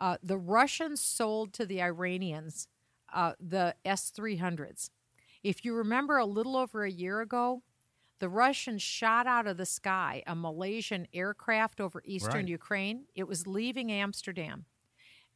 [0.00, 2.68] Uh, the Russians sold to the Iranians
[3.12, 4.90] uh, the S 300s.
[5.42, 7.62] If you remember a little over a year ago,
[8.20, 12.48] the Russians shot out of the sky a Malaysian aircraft over eastern Right.
[12.48, 13.06] Ukraine.
[13.14, 14.66] It was leaving Amsterdam.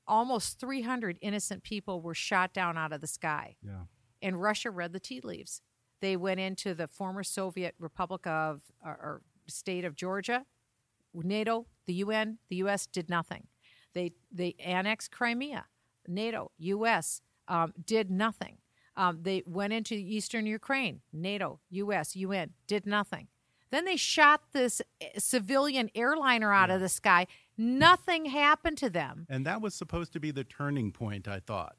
[0.06, 3.84] Almost 300 innocent people were shot down out of the sky Yeah.
[4.20, 5.62] and Russia read the tea leaves.
[6.00, 10.44] They went into the former Soviet Republic of or, or state of Georgia,
[11.14, 12.86] NATO, the UN, the U.S.
[12.86, 13.46] did nothing.
[13.92, 15.66] They they annexed Crimea,
[16.08, 17.20] NATO, U.S.
[17.46, 18.58] Um, did nothing.
[18.96, 23.28] Um, they went into eastern Ukraine, NATO, U.S., UN did nothing.
[23.70, 27.26] Then they shot this eh, civilian airliner out of the sky.
[27.56, 29.26] Nothing happened to them.
[29.30, 31.76] And that was supposed to be the turning point, I thought.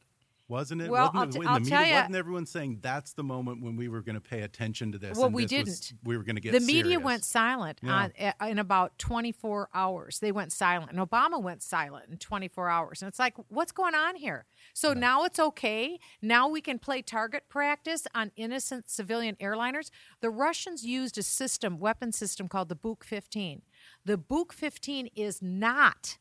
[0.54, 0.89] Wasn't it?
[0.92, 3.24] Well, wasn't it t- in I'll the media, tell ya- wasn't everyone saying that's the
[3.24, 5.18] moment when we were going to pay attention to this?
[5.18, 5.94] Well, and we this didn't.
[6.04, 7.04] we were going to get the media serious?
[7.04, 7.92] went silent Yeah.
[7.92, 10.20] on, uh, in about 24 hours.
[10.20, 13.02] They went silent, and Obama went silent in 24 hours.
[13.02, 14.46] And it's like, what's going on here?
[14.74, 16.00] So now it's okay.
[16.22, 19.89] Now we can play target practice on innocent civilian airliners.
[20.22, 23.63] The Russians used a system, weapon system called the Buk 15.
[24.06, 26.20] The Buk 15 is not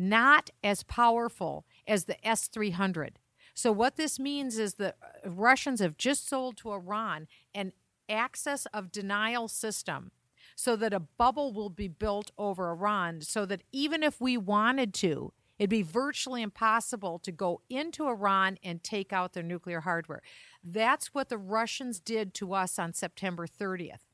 [0.00, 3.18] not as powerful as the S 300.
[3.58, 7.72] So, what this means is the uh, Russians have just sold to Iran an
[8.08, 10.12] access of denial system
[10.54, 14.94] so that a bubble will be built over Iran, so that even if we wanted
[14.94, 20.22] to, it'd be virtually impossible to go into Iran and take out their nuclear hardware.
[20.62, 24.06] That's what the Russians did to us on September 30th.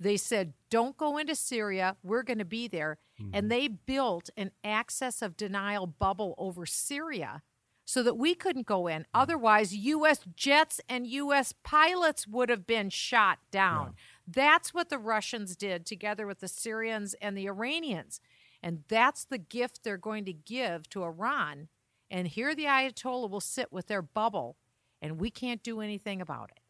[0.00, 1.96] They said, don't go into Syria.
[2.02, 2.96] We're going to be there.
[3.34, 7.42] And they built an access of denial bubble over Syria
[7.86, 9.06] so that we couldn't go in.
[9.14, 10.18] Otherwise, U.S.
[10.34, 11.54] jets and U.S.
[11.62, 13.94] pilots would have been shot down.
[14.26, 18.20] That's what the Russians did together with the Syrians and the Iranians.
[18.60, 21.68] And that's the gift they're going to give to Iran.
[22.10, 24.56] And here the Ayatollah will sit with their bubble,
[25.00, 26.60] and we can't do anything about it.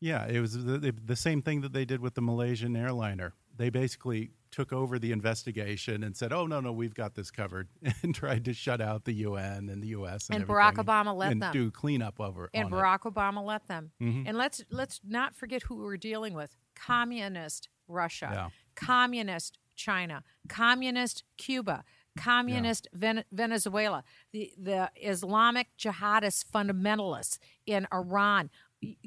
[0.00, 3.34] Yeah, it was the, the, the same thing that they did with the Malaysian airliner.
[3.54, 7.68] They basically took over the investigation and said, "Oh no, no, we've got this covered,"
[8.02, 10.28] and tried to shut out the UN and the U.S.
[10.28, 11.52] and, And Barack Obama let and them.
[11.52, 12.50] do cleanup over.
[12.54, 12.76] and on it.
[12.76, 13.92] Barack Obama let them.
[14.00, 14.24] Mhm.
[14.26, 18.48] And let's let's not forget who we're dealing with: communist Russia, Yeah.
[18.74, 21.84] communist China, communist Cuba,
[22.18, 28.50] communist Ven- Venezuela, the the Islamic jihadist fundamentalists in Iran.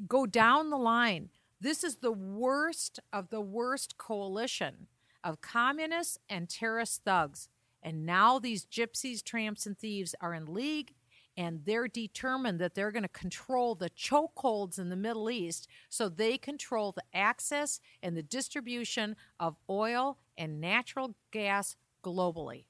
[0.06, 1.30] Go down the line.
[1.60, 4.86] This is the worst of the worst coalition
[5.24, 7.48] of communists and terrorist thugs.
[7.82, 10.92] And now these gypsies, tramps, and thieves are in league
[11.36, 16.08] and they're determined that they're going to control the chokeholds in the Middle East so
[16.08, 22.66] they control the access and the distribution of oil and natural gas globally.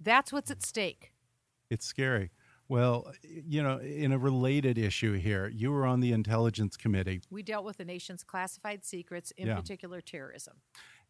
[0.00, 1.12] That's what's at stake.
[1.70, 2.30] It's scary.
[2.68, 7.42] Well, you know, in a related issue here, you were on the Intelligence Committee, We
[7.42, 9.56] dealt with the nation's classified secrets, in Yeah.
[9.56, 10.60] particular terrorism.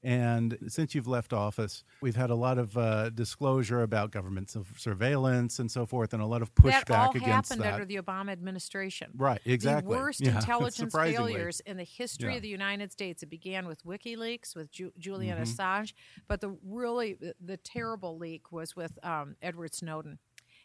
[0.02, 5.58] And since you've left office, we've had a lot of uh, disclosure about government surveillance
[5.58, 7.74] and so forth, and a lot of pushback that all against happened that.
[7.74, 9.11] under the Obama administration.
[9.16, 9.92] Right, exactly.
[9.92, 12.37] The worst Yeah, intelligence failures in the history Yeah.
[12.37, 13.22] of the United States.
[13.22, 15.44] It began with WikiLeaks with Ju- Julian Mm-hmm.
[15.61, 15.92] Assange,
[16.28, 20.18] but the really the, the terrible leak was with um, Edward Snowden.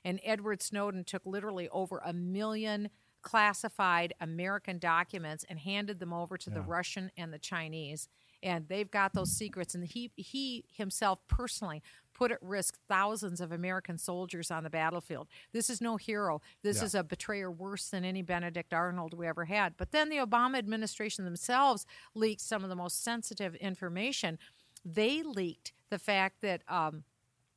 [0.06, 2.90] And Edward Snowden took literally over a million
[3.22, 8.10] classified American documents and handed them over to the Russian and the Chinese.
[8.44, 9.74] And they've got those secrets.
[9.74, 11.82] And he he himself personally
[12.14, 15.28] put at risk thousands of American soldiers on the battlefield.
[15.52, 16.42] This is no hero.
[16.62, 16.84] This Yeah.
[16.86, 19.76] is a betrayer worse than any Benedict Arnold we ever had.
[19.78, 24.38] But then the Obama administration themselves leaked some of the most sensitive information.
[24.86, 27.04] They leaked the fact that um,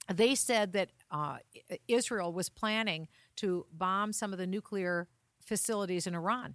[0.09, 1.38] they said that uh,
[1.88, 5.09] Israel was planning to bomb some of the nuclear
[5.40, 6.55] facilities in Iran.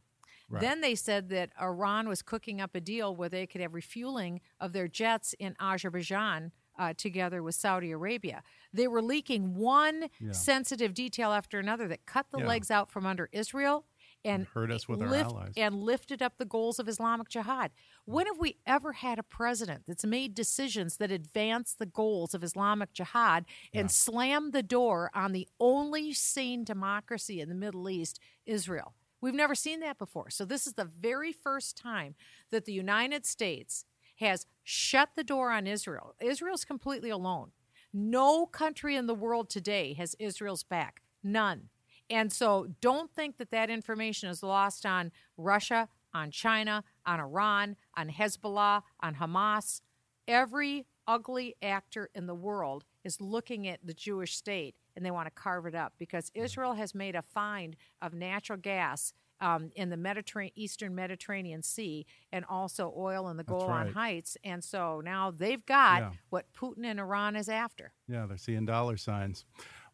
[0.60, 4.42] Then they said that Iran was cooking up a deal where they could have refueling
[4.60, 8.44] of their jets in Azerbaijan uh, together with Saudi Arabia.
[8.74, 12.48] They were leaking one sensitive detail after another that cut the Yeah.
[12.48, 13.86] legs out from under Israel
[14.24, 15.54] and hurt us with our allies.
[15.58, 17.72] and lifted up the goals of Islamic Jihad.
[18.06, 22.44] When have we ever had a president that's made decisions that advance the goals of
[22.44, 28.20] Islamic Jihad and slam the door on the only sane democracy in the Middle East,
[28.46, 28.94] Israel?
[29.22, 30.30] We've never seen that before.
[30.30, 32.16] So, this is the very first time
[32.50, 33.86] that the United States
[34.18, 36.16] has shut the door on Israel.
[36.20, 37.52] Israel's completely alone.
[37.94, 41.02] No country in the world today has Israel's back.
[41.24, 41.70] None.
[42.10, 47.78] And so don't think that that information is lost on Russia, on China, on Iran,
[47.96, 49.82] on Hezbollah, on Hamas.
[50.28, 55.28] Every ugly actor in the world is looking at the Jewish state and they want
[55.28, 59.90] to carve it up because Israel has made a find of natural gas um, in
[59.90, 63.94] the Mediterranean, Eastern Mediterranean Sea and also oil in the Golan right.
[63.94, 64.38] Heights.
[64.44, 66.12] And so now they've got Yeah.
[66.30, 67.92] what Putin and Iran is after.
[68.08, 69.46] Yeah, they're seeing dollar signs.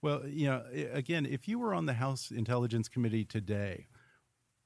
[0.02, 3.88] Well, you know, again, if you were on the House Intelligence Committee today,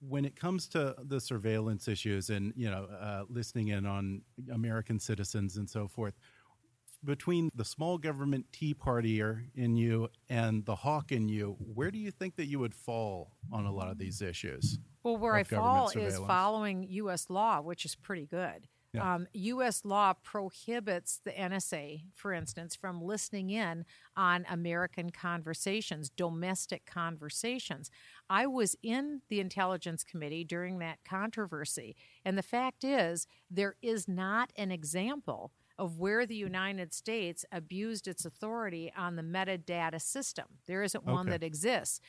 [0.02, 5.00] when it comes to the surveillance issues and you know uh, listening in on American
[5.00, 6.16] citizens and so forth,
[7.04, 11.98] between the small government tea partier in you and the hawk in you, where do
[11.98, 14.80] you think that you would fall on a lot of these issues?
[15.04, 17.30] Well, where I fall is following U.S.
[17.30, 18.68] law, which is pretty good.
[18.94, 19.16] Yeah.
[19.16, 19.86] Um, U.S.
[19.86, 23.86] law prohibits the NSA, for instance, from listening in
[24.18, 27.90] on American conversations, domestic conversations.
[28.30, 34.10] I was in the Intelligence Committee during that controversy, and the fact is, there is
[34.10, 40.46] not an example of where the United States abused its authority on the metadata system.
[40.68, 41.32] There isn't one Okay.
[41.32, 42.00] that exists.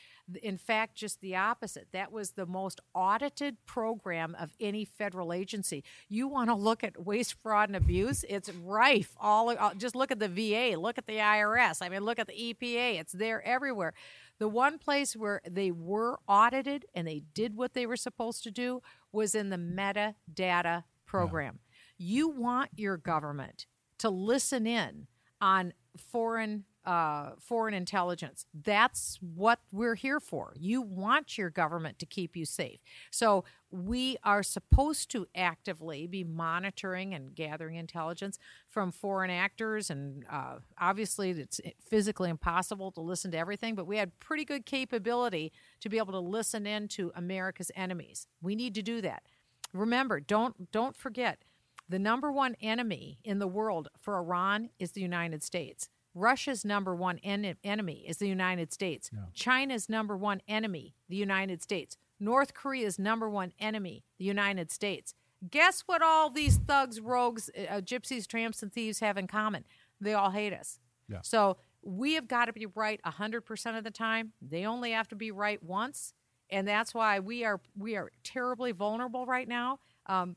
[0.43, 1.87] In fact, just the opposite.
[1.91, 5.83] That was the most audited program of any federal agency.
[6.07, 8.23] You want to look at waste, fraud, and abuse?
[8.29, 9.15] It's rife.
[9.19, 11.81] All uh, just look at the VA, look at the IRS.
[11.81, 12.99] I mean, look at the EPA.
[12.99, 13.93] It's there everywhere.
[14.37, 18.51] The one place where they were audited and they did what they were supposed to
[18.51, 18.81] do
[19.11, 21.59] was in the metadata program.
[21.97, 23.67] You want your government
[24.03, 25.07] to listen in
[25.39, 28.45] on foreign uh, foreign intelligence.
[28.53, 30.53] That's what we're here for.
[30.59, 32.81] You want your government to keep you safe.
[33.09, 38.37] So we are supposed to actively be monitoring and gathering intelligence
[38.67, 39.89] from foreign actors.
[39.89, 44.65] And uh, obviously, it's physically impossible to listen to everything, but we had pretty good
[44.65, 48.27] capability to be able to listen in to America's enemies.
[48.41, 49.23] We need to do that.
[49.71, 51.43] Remember, don't don't forget
[51.89, 55.89] the number one enemy in the world for Iran is the United States.
[56.15, 59.09] Russia's number one en- enemy is the United States.
[59.33, 61.97] China's number one enemy, the United States.
[62.19, 65.13] North Korea's number one enemy, the United States.
[65.49, 69.65] Guess what all these thugs, rogues, uh, gypsies, tramps, and thieves have in common?
[69.99, 70.79] They all hate us.
[71.09, 71.19] Yeah.
[71.21, 74.31] So we have got to be right 100% of the time.
[74.41, 76.13] They only have to be right once.
[76.49, 79.79] And that's why we are we are terribly vulnerable right now.
[80.05, 80.35] Um,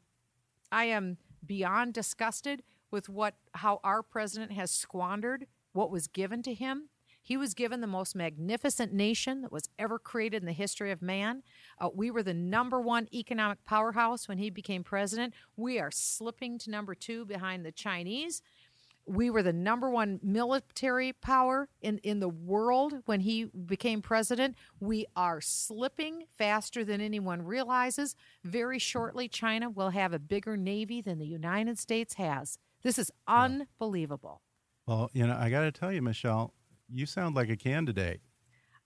[0.73, 6.55] I am beyond disgusted with what how our president has squandered what was given to
[6.55, 6.89] him.
[7.27, 11.03] He was given the most magnificent nation that was ever created in the history of
[11.03, 11.43] man.
[11.81, 15.35] Uh, we were the number one economic powerhouse when he became president.
[15.57, 18.43] We are slipping to number two behind the Chinese.
[19.07, 24.57] We were the number one military power in, in the world when he became president.
[24.81, 28.17] We are slipping faster than anyone realizes.
[28.43, 32.59] Very shortly, China will have a bigger navy than the United States has.
[32.83, 34.43] This is unbelievable.
[34.87, 36.53] Well, you know, I got to tell you, Michele,
[36.89, 38.21] you sound like a candidate.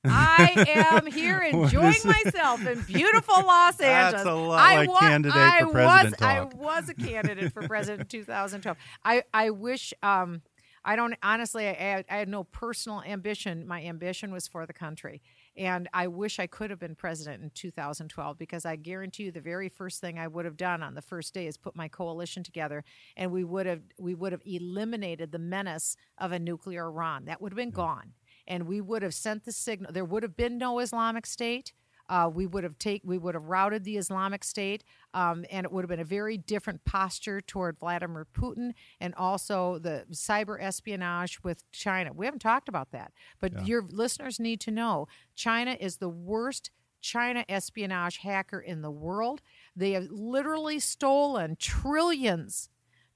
[0.05, 4.27] I am here enjoying myself in beautiful Los That's Angeles.
[4.27, 6.31] a lot I like wa- candidate I for president was, talk.
[6.31, 8.77] I was a candidate for president in 2012.
[9.05, 10.43] I, I wish, um,
[10.85, 13.67] I don't, honestly, I, had- I had no personal ambition.
[13.67, 15.21] My ambition was for the country.
[15.57, 19.41] And I wish I could have been president in 2012 because I guarantee you the
[19.41, 22.43] very first thing I would have done on the first day is put my coalition
[22.43, 22.85] together
[23.17, 27.25] and we would have we would have eliminated the menace of a nuclear Iran.
[27.27, 28.13] That would have been gone
[28.47, 29.93] and we would have sent the signal.
[29.93, 31.73] There would have been no Islamic State.
[32.09, 34.83] Uh, we would have take we would have routed the Islamic State,
[35.15, 39.79] um, and it would have been a very different posture toward Vladimir Putin, and also
[39.79, 42.13] the cyber espionage with China.
[42.13, 46.73] We haven't talked about that, but your listeners need to know China is the worst
[47.01, 49.41] China espionage hacker in the world.
[49.77, 52.69] They have literally stolen trillions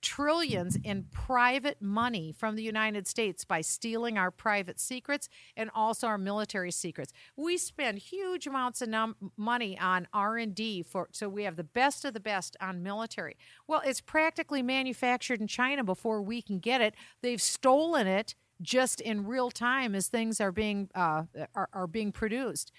[0.04, 6.06] trillions in private money from the United States by stealing our private secrets and also
[6.06, 7.10] our military secrets.
[7.36, 12.04] We spend huge amounts of num- money on R&D for so we have the best
[12.04, 13.36] of the best on military.
[13.66, 16.94] Well, it's practically manufactured in China before we can get it.
[17.22, 21.22] They've stolen it just in real time as things are being uh,
[21.54, 22.70] are, are being produced.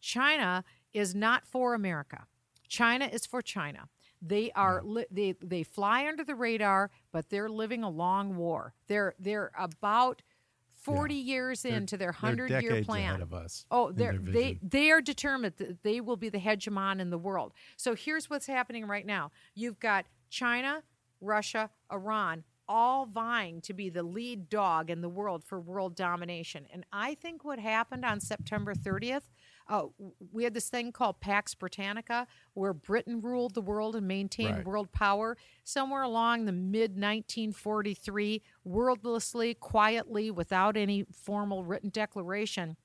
[0.00, 2.26] China is not for America.
[2.68, 3.88] China is for China.
[4.24, 4.94] They are mm.
[4.94, 8.72] li- they they fly under the radar, but they're living a long war.
[8.86, 10.22] They're they're about
[10.70, 13.10] forty years They're- into their hundred year plan.
[13.10, 17.00] ahead of us Oh, they're, they they are determined that they will be the hegemon
[17.00, 17.52] in the world.
[17.76, 19.30] So here's what's happening right now.
[19.54, 20.82] You've got China,
[21.20, 26.66] Russia, Iran all vying to be the lead dog in the world for world domination.
[26.72, 29.28] And I think what happened on September 30th,
[29.68, 29.84] uh,
[30.32, 34.66] we had this thing called Pax Britannica, where Britain ruled the world and maintained Right.
[34.66, 35.36] world power.
[35.64, 42.76] Somewhere along the mid 1943, wordlessly, quietly, without any formal written declaration,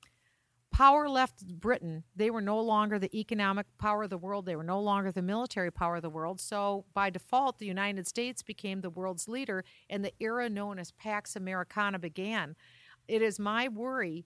[0.72, 2.04] power left Britain.
[2.16, 4.46] They were no longer the economic power of the world.
[4.46, 6.40] They were no longer the military power of the world.
[6.40, 10.92] So, by default, the United States became the world's leader, and the era known as
[10.92, 12.56] Pax Americana began.
[13.08, 14.26] It is my worry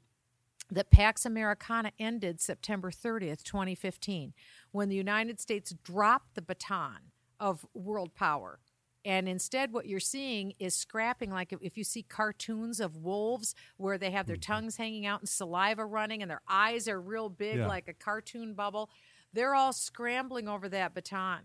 [0.72, 4.34] that Pax Americana ended September 30th, 2015,
[4.72, 8.60] when the United States dropped the baton of world power.
[9.04, 11.32] And instead, what you're seeing is scrapping.
[11.32, 14.54] Like if, you see cartoons of wolves where they have their mm-hmm.
[14.54, 17.68] tongues hanging out and saliva running and their eyes are real big, Yeah.
[17.68, 18.90] like a cartoon bubble,
[19.34, 21.42] they're all scrambling over that baton.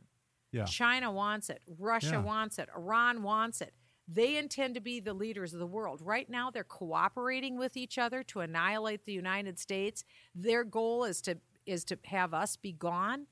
[0.52, 0.64] Yeah.
[0.64, 1.62] China wants it.
[1.78, 2.22] Russia Yeah.
[2.22, 2.68] wants it.
[2.76, 3.72] Iran wants it.
[4.08, 6.00] They intend to be the leaders of the world.
[6.00, 10.04] Right now, they're cooperating with each other to annihilate the United States.
[10.34, 13.26] Their goal is to is to have us be gone,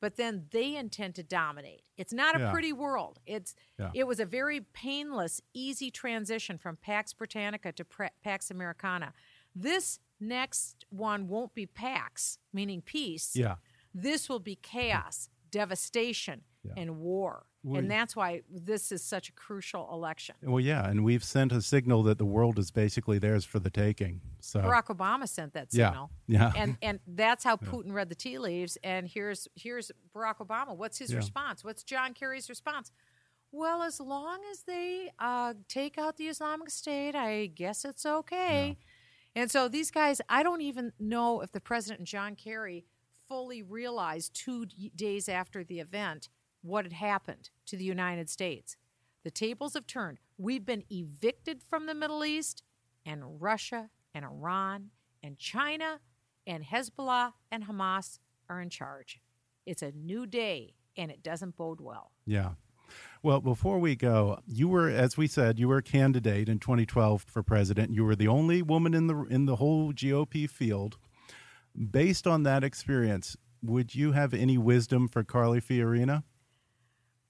[0.00, 1.82] but then they intend to dominate.
[1.96, 2.50] It's not a Yeah.
[2.50, 3.20] pretty world.
[3.26, 3.92] It's Yeah.
[3.94, 9.14] it was a very painless, easy transition from Pax Britannica to Pax Americana.
[9.54, 13.36] This next one won't be Pax, meaning peace.
[13.36, 13.58] Yeah.
[13.94, 16.72] This will be chaos, devastation, Yeah.
[16.76, 17.46] and war.
[17.66, 20.36] We- and that's why this is such a crucial election.
[20.42, 23.70] Well, yeah, and we've sent a signal that the world is basically theirs for the
[23.70, 24.20] taking.
[24.40, 25.88] So Barack Obama sent that Yeah.
[25.88, 26.10] signal.
[26.28, 26.52] Yeah.
[26.56, 28.78] And and that's how Putin read the tea leaves.
[28.84, 30.76] And here's here's Barack Obama.
[30.76, 31.16] What's his Yeah.
[31.18, 31.64] response?
[31.64, 32.92] What's John Kerry's response?
[33.52, 38.76] Well, as long as they uh, take out the Islamic State, I guess it's okay.
[39.34, 42.84] And so these guys, I don't even know if the president and John Kerry
[43.28, 46.28] fully realized two days after the event
[46.62, 48.76] what had happened to the United States.
[49.24, 50.18] The tables have turned.
[50.38, 52.62] We've been evicted from the Middle East,
[53.04, 54.90] and Russia and Iran
[55.22, 56.00] and China
[56.46, 59.20] and Hezbollah and Hamas are in charge.
[59.64, 62.12] It's a new day, and it doesn't bode well.
[62.24, 62.50] Yeah.
[63.22, 67.22] Well, before we go, you were, as we said, you were a candidate in 2012
[67.22, 67.90] for president.
[67.90, 70.96] You were the only woman in the in the whole GOP field.
[71.90, 76.22] Based on that experience, would you have any wisdom for Carly Fiorina?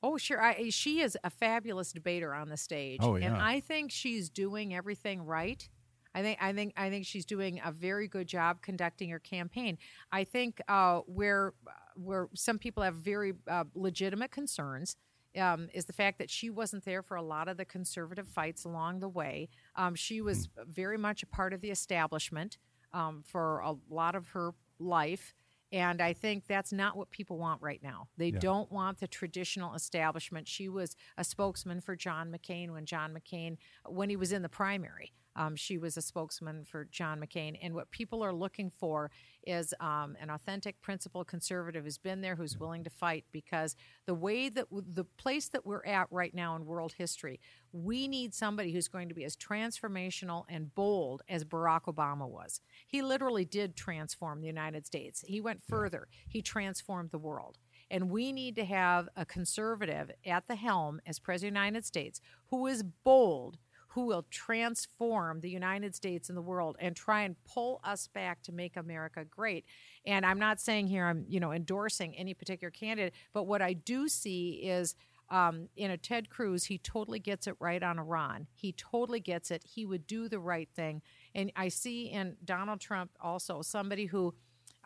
[0.03, 0.43] Oh, sure.
[0.43, 3.37] I, she is a fabulous debater on the stage, Oh, and.
[3.37, 5.67] I think she's doing everything right.
[6.15, 9.77] I think I think I think she's doing a very good job conducting her campaign.
[10.11, 11.53] I think uh, where
[11.95, 14.97] where some people have very uh, legitimate concerns
[15.39, 18.65] um, is the fact that she wasn't there for a lot of the conservative fights
[18.65, 19.51] along the way.
[19.75, 22.57] Um, she was very much a part of the establishment
[22.95, 25.35] um, for a lot of her life.
[25.73, 28.09] And I think that's not what people want right now.
[28.17, 28.39] They Yeah.
[28.39, 30.47] don't want the traditional establishment.
[30.47, 34.49] She was a spokesman for John McCain when John McCain, when he was in the
[34.49, 35.13] primary.
[35.37, 37.59] Um, she was a spokesman for John McCain.
[37.63, 39.11] And what people are looking for
[39.47, 43.25] is um, an authentic, principled conservative who's been there, who's willing to fight.
[43.31, 43.77] Because
[44.07, 47.39] the way that the place that we're at right now in world history,
[47.73, 52.61] we need somebody who's going to be as transformational and bold as Barack Obama was.
[52.87, 55.23] He literally did transform the United States.
[55.27, 57.59] He went further, he transformed the world.
[57.91, 61.87] And we need to have a conservative at the helm as President of the United
[61.87, 62.21] States
[62.51, 63.59] who is bold,
[63.97, 68.43] who will transform the United States and the world and try and pull us back
[68.43, 69.65] to make America great.
[70.05, 73.73] And I'm not saying here I'm, you know, endorsing any particular candidate, but what I
[73.73, 74.97] do see is
[75.31, 78.49] um, in a Ted Cruz, he totally gets it right on Iran.
[78.55, 79.65] He totally gets it.
[79.65, 81.01] He would do the right thing.
[81.35, 84.35] And I see in Donald Trump also somebody who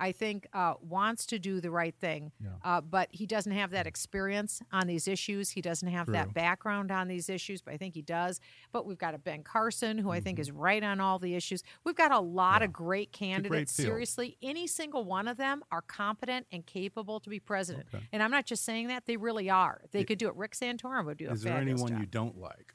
[0.01, 2.32] I think uh, wants to do the right thing,
[2.64, 5.51] uh, but he doesn't have that experience on these issues.
[5.51, 6.14] He doesn't have True.
[6.14, 8.40] that background on these issues, but I think he does.
[8.72, 10.40] But we've got a Ben Carson, who I think Mm-hmm.
[10.42, 11.62] is right on all the issues.
[11.84, 13.76] We've got a lot of great candidates.
[13.76, 13.86] field.
[13.86, 17.86] Seriously, any single one of them are competent and capable to be president.
[17.94, 18.05] Okay.
[18.12, 19.82] And I'm not just saying that; they really are.
[19.92, 20.36] They could do it.
[20.36, 22.01] Rick Santorum would do a Is there anyone job.
[22.01, 22.74] you don't like?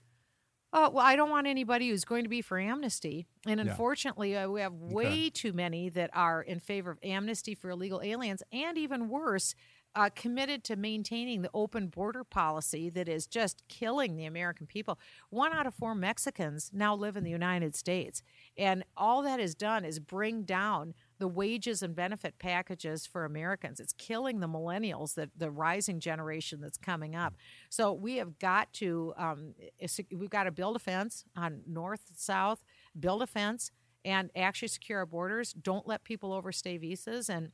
[0.75, 3.25] Uh, well, I don't want anybody who's going to be for amnesty.
[3.47, 7.69] And unfortunately, uh, we have way too many that are in favor of amnesty for
[7.69, 9.55] illegal aliens, and even worse,
[9.95, 14.99] uh, committed to maintaining the open border policy that is just killing the American people.
[15.29, 18.21] One out of four Mexicans now live in the United States.
[18.57, 23.79] And all that has done is bring down the wages and benefit packages for Americans.
[23.79, 27.35] It's killing the millennials, that the rising generation that's coming up.
[27.69, 29.55] So we have got to um,
[30.11, 32.63] we've got to build a fence on north south,
[32.99, 33.71] build a fence,
[34.03, 35.53] and actually secure our borders.
[35.53, 37.29] Don't let people overstay visas.
[37.29, 37.51] And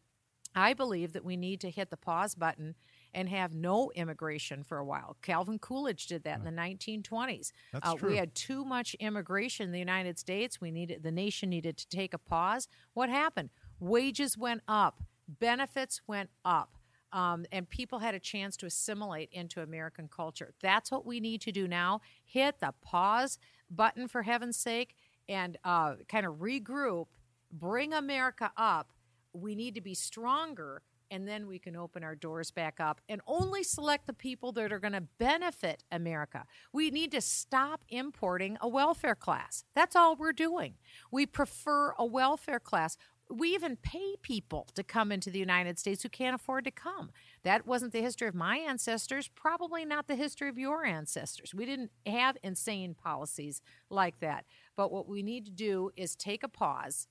[0.56, 2.76] I believe that we need to hit the pause button
[3.14, 5.18] and have no immigration for a while.
[5.22, 7.52] Calvin Coolidge did that in the 1920s.
[7.74, 8.10] That's Uh, true.
[8.12, 10.60] We had too much immigration in the United States.
[10.62, 12.68] We needed the nation needed to take a pause.
[12.94, 13.50] What happened?
[13.80, 16.78] Wages went up, benefits went up.
[17.14, 20.54] Um, and people had a chance to assimilate into American culture.
[20.62, 22.00] That's what we need to do now.
[22.24, 23.38] Hit the pause
[23.70, 24.96] button for heaven's sake
[25.28, 27.08] and uh, kind of regroup,
[27.52, 28.94] bring America up.
[29.34, 33.22] We need to be stronger, and then we can open our doors back up and
[33.28, 36.46] only select the people that are going to benefit America.
[36.74, 39.66] We need to stop importing a welfare class.
[39.76, 40.76] That's all we're doing.
[41.12, 42.98] We prefer a welfare class.
[43.30, 47.12] We even pay people to come into the United States who can't afford to come.
[47.44, 51.54] That wasn't the history of my ancestors, probably not the history of your ancestors.
[51.54, 54.46] We didn't have insane policies like that.
[54.76, 57.08] But what we need to do is take a pause,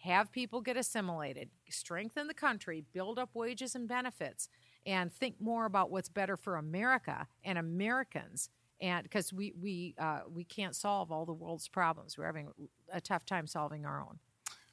[0.00, 4.48] have people get assimilated, strengthen the country, build up wages and benefits,
[4.86, 8.48] and think more about what's better for America and Americans.
[8.80, 12.48] And because we we uh, we can't solve all the world's problems, we're having
[12.90, 14.18] a tough time solving our own.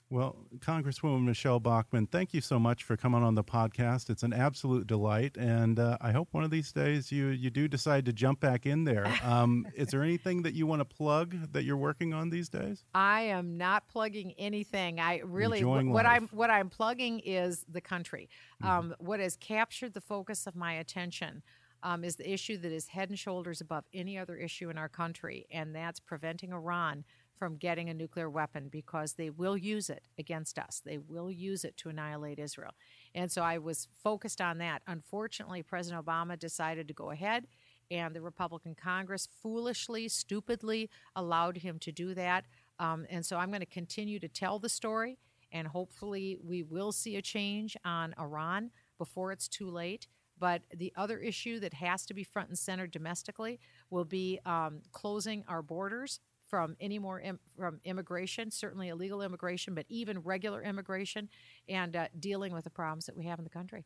[0.09, 4.09] Well, Congresswoman Michele Bachmann, thank you so much for coming on the podcast.
[4.09, 7.67] It's an absolute delight, and uh, I hope one of these days you you do
[7.67, 9.05] decide to jump back in there.
[9.27, 12.85] Um, is there anything that you want to plug that you're working on these days?
[12.95, 15.01] I am not plugging anything.
[15.01, 16.21] I really Enjoying what life.
[16.21, 18.29] I'm what I'm plugging is the country.
[18.63, 18.71] Mm-hmm.
[18.71, 21.43] Um, what has captured the focus of my attention.
[21.83, 24.89] Um, is the issue that is head and shoulders above any other issue in our
[24.89, 27.03] country, and that's preventing Iran
[27.37, 30.81] from getting a nuclear weapon because they will use it against us.
[30.83, 32.71] They will use it to annihilate Israel.
[33.13, 34.81] And so I was focused on that.
[34.87, 37.47] Unfortunately, President Obama decided to go ahead,
[37.89, 42.45] and the Republican Congress foolishly, stupidly allowed him to do that.
[42.79, 45.17] Um, and so I'm going to continue to tell the story,
[45.51, 50.07] and hopefully, we will see a change on Iran before it's too late.
[50.39, 53.59] But the other issue that has to be front and center domestically
[53.89, 56.19] will be um, closing our borders
[56.49, 61.29] from any more Im- from immigration, certainly illegal immigration, but even regular immigration,
[61.67, 63.85] and uh, dealing with the problems that we have in the country.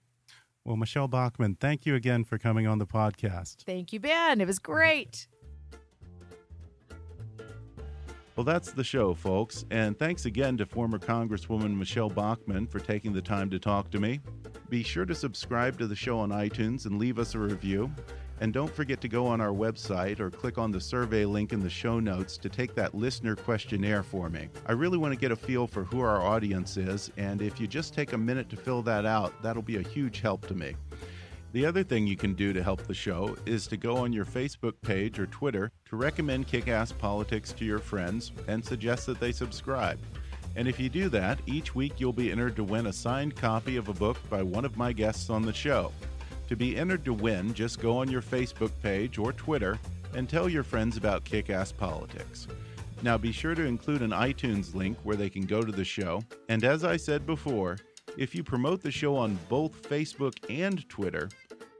[0.64, 3.64] Well, Michele Bachmann, thank you again for coming on the podcast.
[3.66, 4.42] Thank you, Ben.
[4.42, 5.28] It was great.
[8.36, 9.66] Well, that's the show, folks.
[9.72, 14.00] And thanks again to former Congresswoman Michele Bachmann for taking the time to talk to
[14.00, 14.20] me.
[14.70, 17.92] Be sure to subscribe to the show on iTunes and leave us a review.
[18.42, 21.62] And don't forget to go on our website or click on the survey link in
[21.62, 24.50] the show notes to take that listener questionnaire for me.
[24.66, 27.68] I really want to get a feel for who our audience is, and if you
[27.68, 30.76] just take a minute to fill that out, that'll be a huge help to me.
[31.54, 34.26] The other thing you can do to help the show is to go on your
[34.26, 39.20] Facebook page or Twitter to recommend Kick Ass Politics to your friends and suggest that
[39.20, 40.00] they subscribe.
[40.56, 43.78] And if you do that, each week you'll be entered to win a signed copy
[43.78, 45.92] of a book by one of my guests on the show.
[46.52, 49.80] To be entered to win, just go on your Facebook page or Twitter
[50.14, 52.46] and tell your friends about Kick Ass Politics.
[53.04, 56.22] Now be sure to include an iTunes link where they can go to the show.
[56.50, 57.78] And as I said before,
[58.18, 61.30] if you promote the show on both Facebook and Twitter,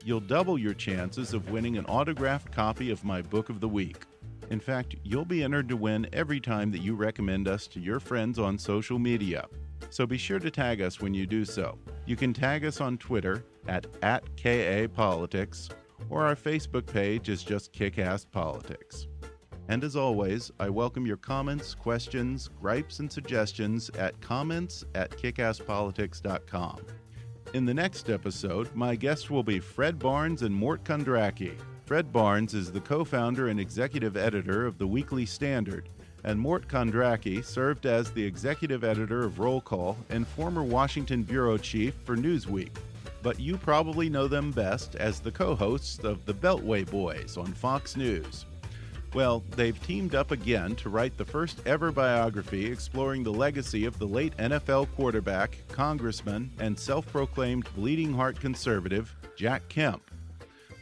[0.06, 4.06] you'll double your chances of winning an autographed copy of my book of the week.
[4.48, 8.00] In fact, you'll be entered to win every time that you recommend us to your
[8.00, 9.48] friends on social media.
[9.90, 11.76] So be sure to tag us when you do so.
[12.06, 15.68] You can tag us on Twitter at, at KA Politics,
[16.10, 19.06] or our Facebook page is just Kickass Politics.
[19.68, 26.80] And as always, I welcome your comments, questions, gripes, and suggestions at comments at kickasspolitics.com.
[27.54, 31.58] In the next episode, my guests will be Fred Barnes and Mort Kondracke.
[31.84, 35.88] Fred Barnes is the co founder and executive editor of the Weekly Standard,
[36.24, 41.58] and Mort Kondracke served as the executive editor of Roll Call and former Washington bureau
[41.58, 42.70] chief for Newsweek.
[43.22, 47.52] But you probably know them best as the co hosts of The Beltway Boys on
[47.52, 48.46] Fox News.
[49.14, 53.98] Well, they've teamed up again to write the first ever biography exploring the legacy of
[53.98, 60.10] the late NFL quarterback, congressman, and self proclaimed bleeding heart conservative, Jack Kemp.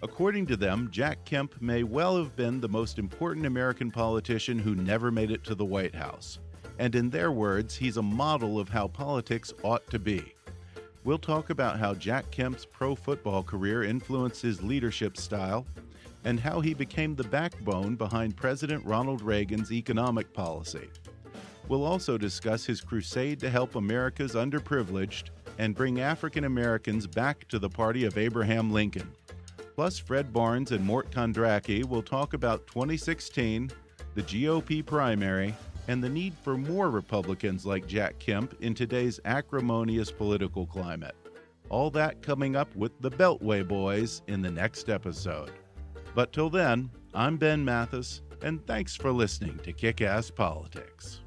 [0.03, 4.75] According to them, Jack Kemp may well have been the most important American politician who
[4.75, 6.39] never made it to the White House.
[6.79, 10.33] And in their words, he's a model of how politics ought to be.
[11.03, 15.67] We'll talk about how Jack Kemp's pro football career influenced his leadership style
[16.25, 20.91] and how he became the backbone behind President Ronald Reagan's economic policy.
[21.69, 27.59] We'll also discuss his crusade to help America's underprivileged and bring African Americans back to
[27.59, 29.11] the party of Abraham Lincoln.
[29.77, 33.71] Plus, Fred Barnes and Mort Kondracke will talk about 2016,
[34.15, 35.55] the GOP primary,
[35.91, 41.17] and the need for more Republicans like Jack Kemp in today's acrimonious political climate.
[41.69, 45.51] All that coming up with the Beltway Boys in the next episode.
[46.15, 51.23] But till then, I'm Ben Mathis, and thanks for listening to Kick Ass Politics.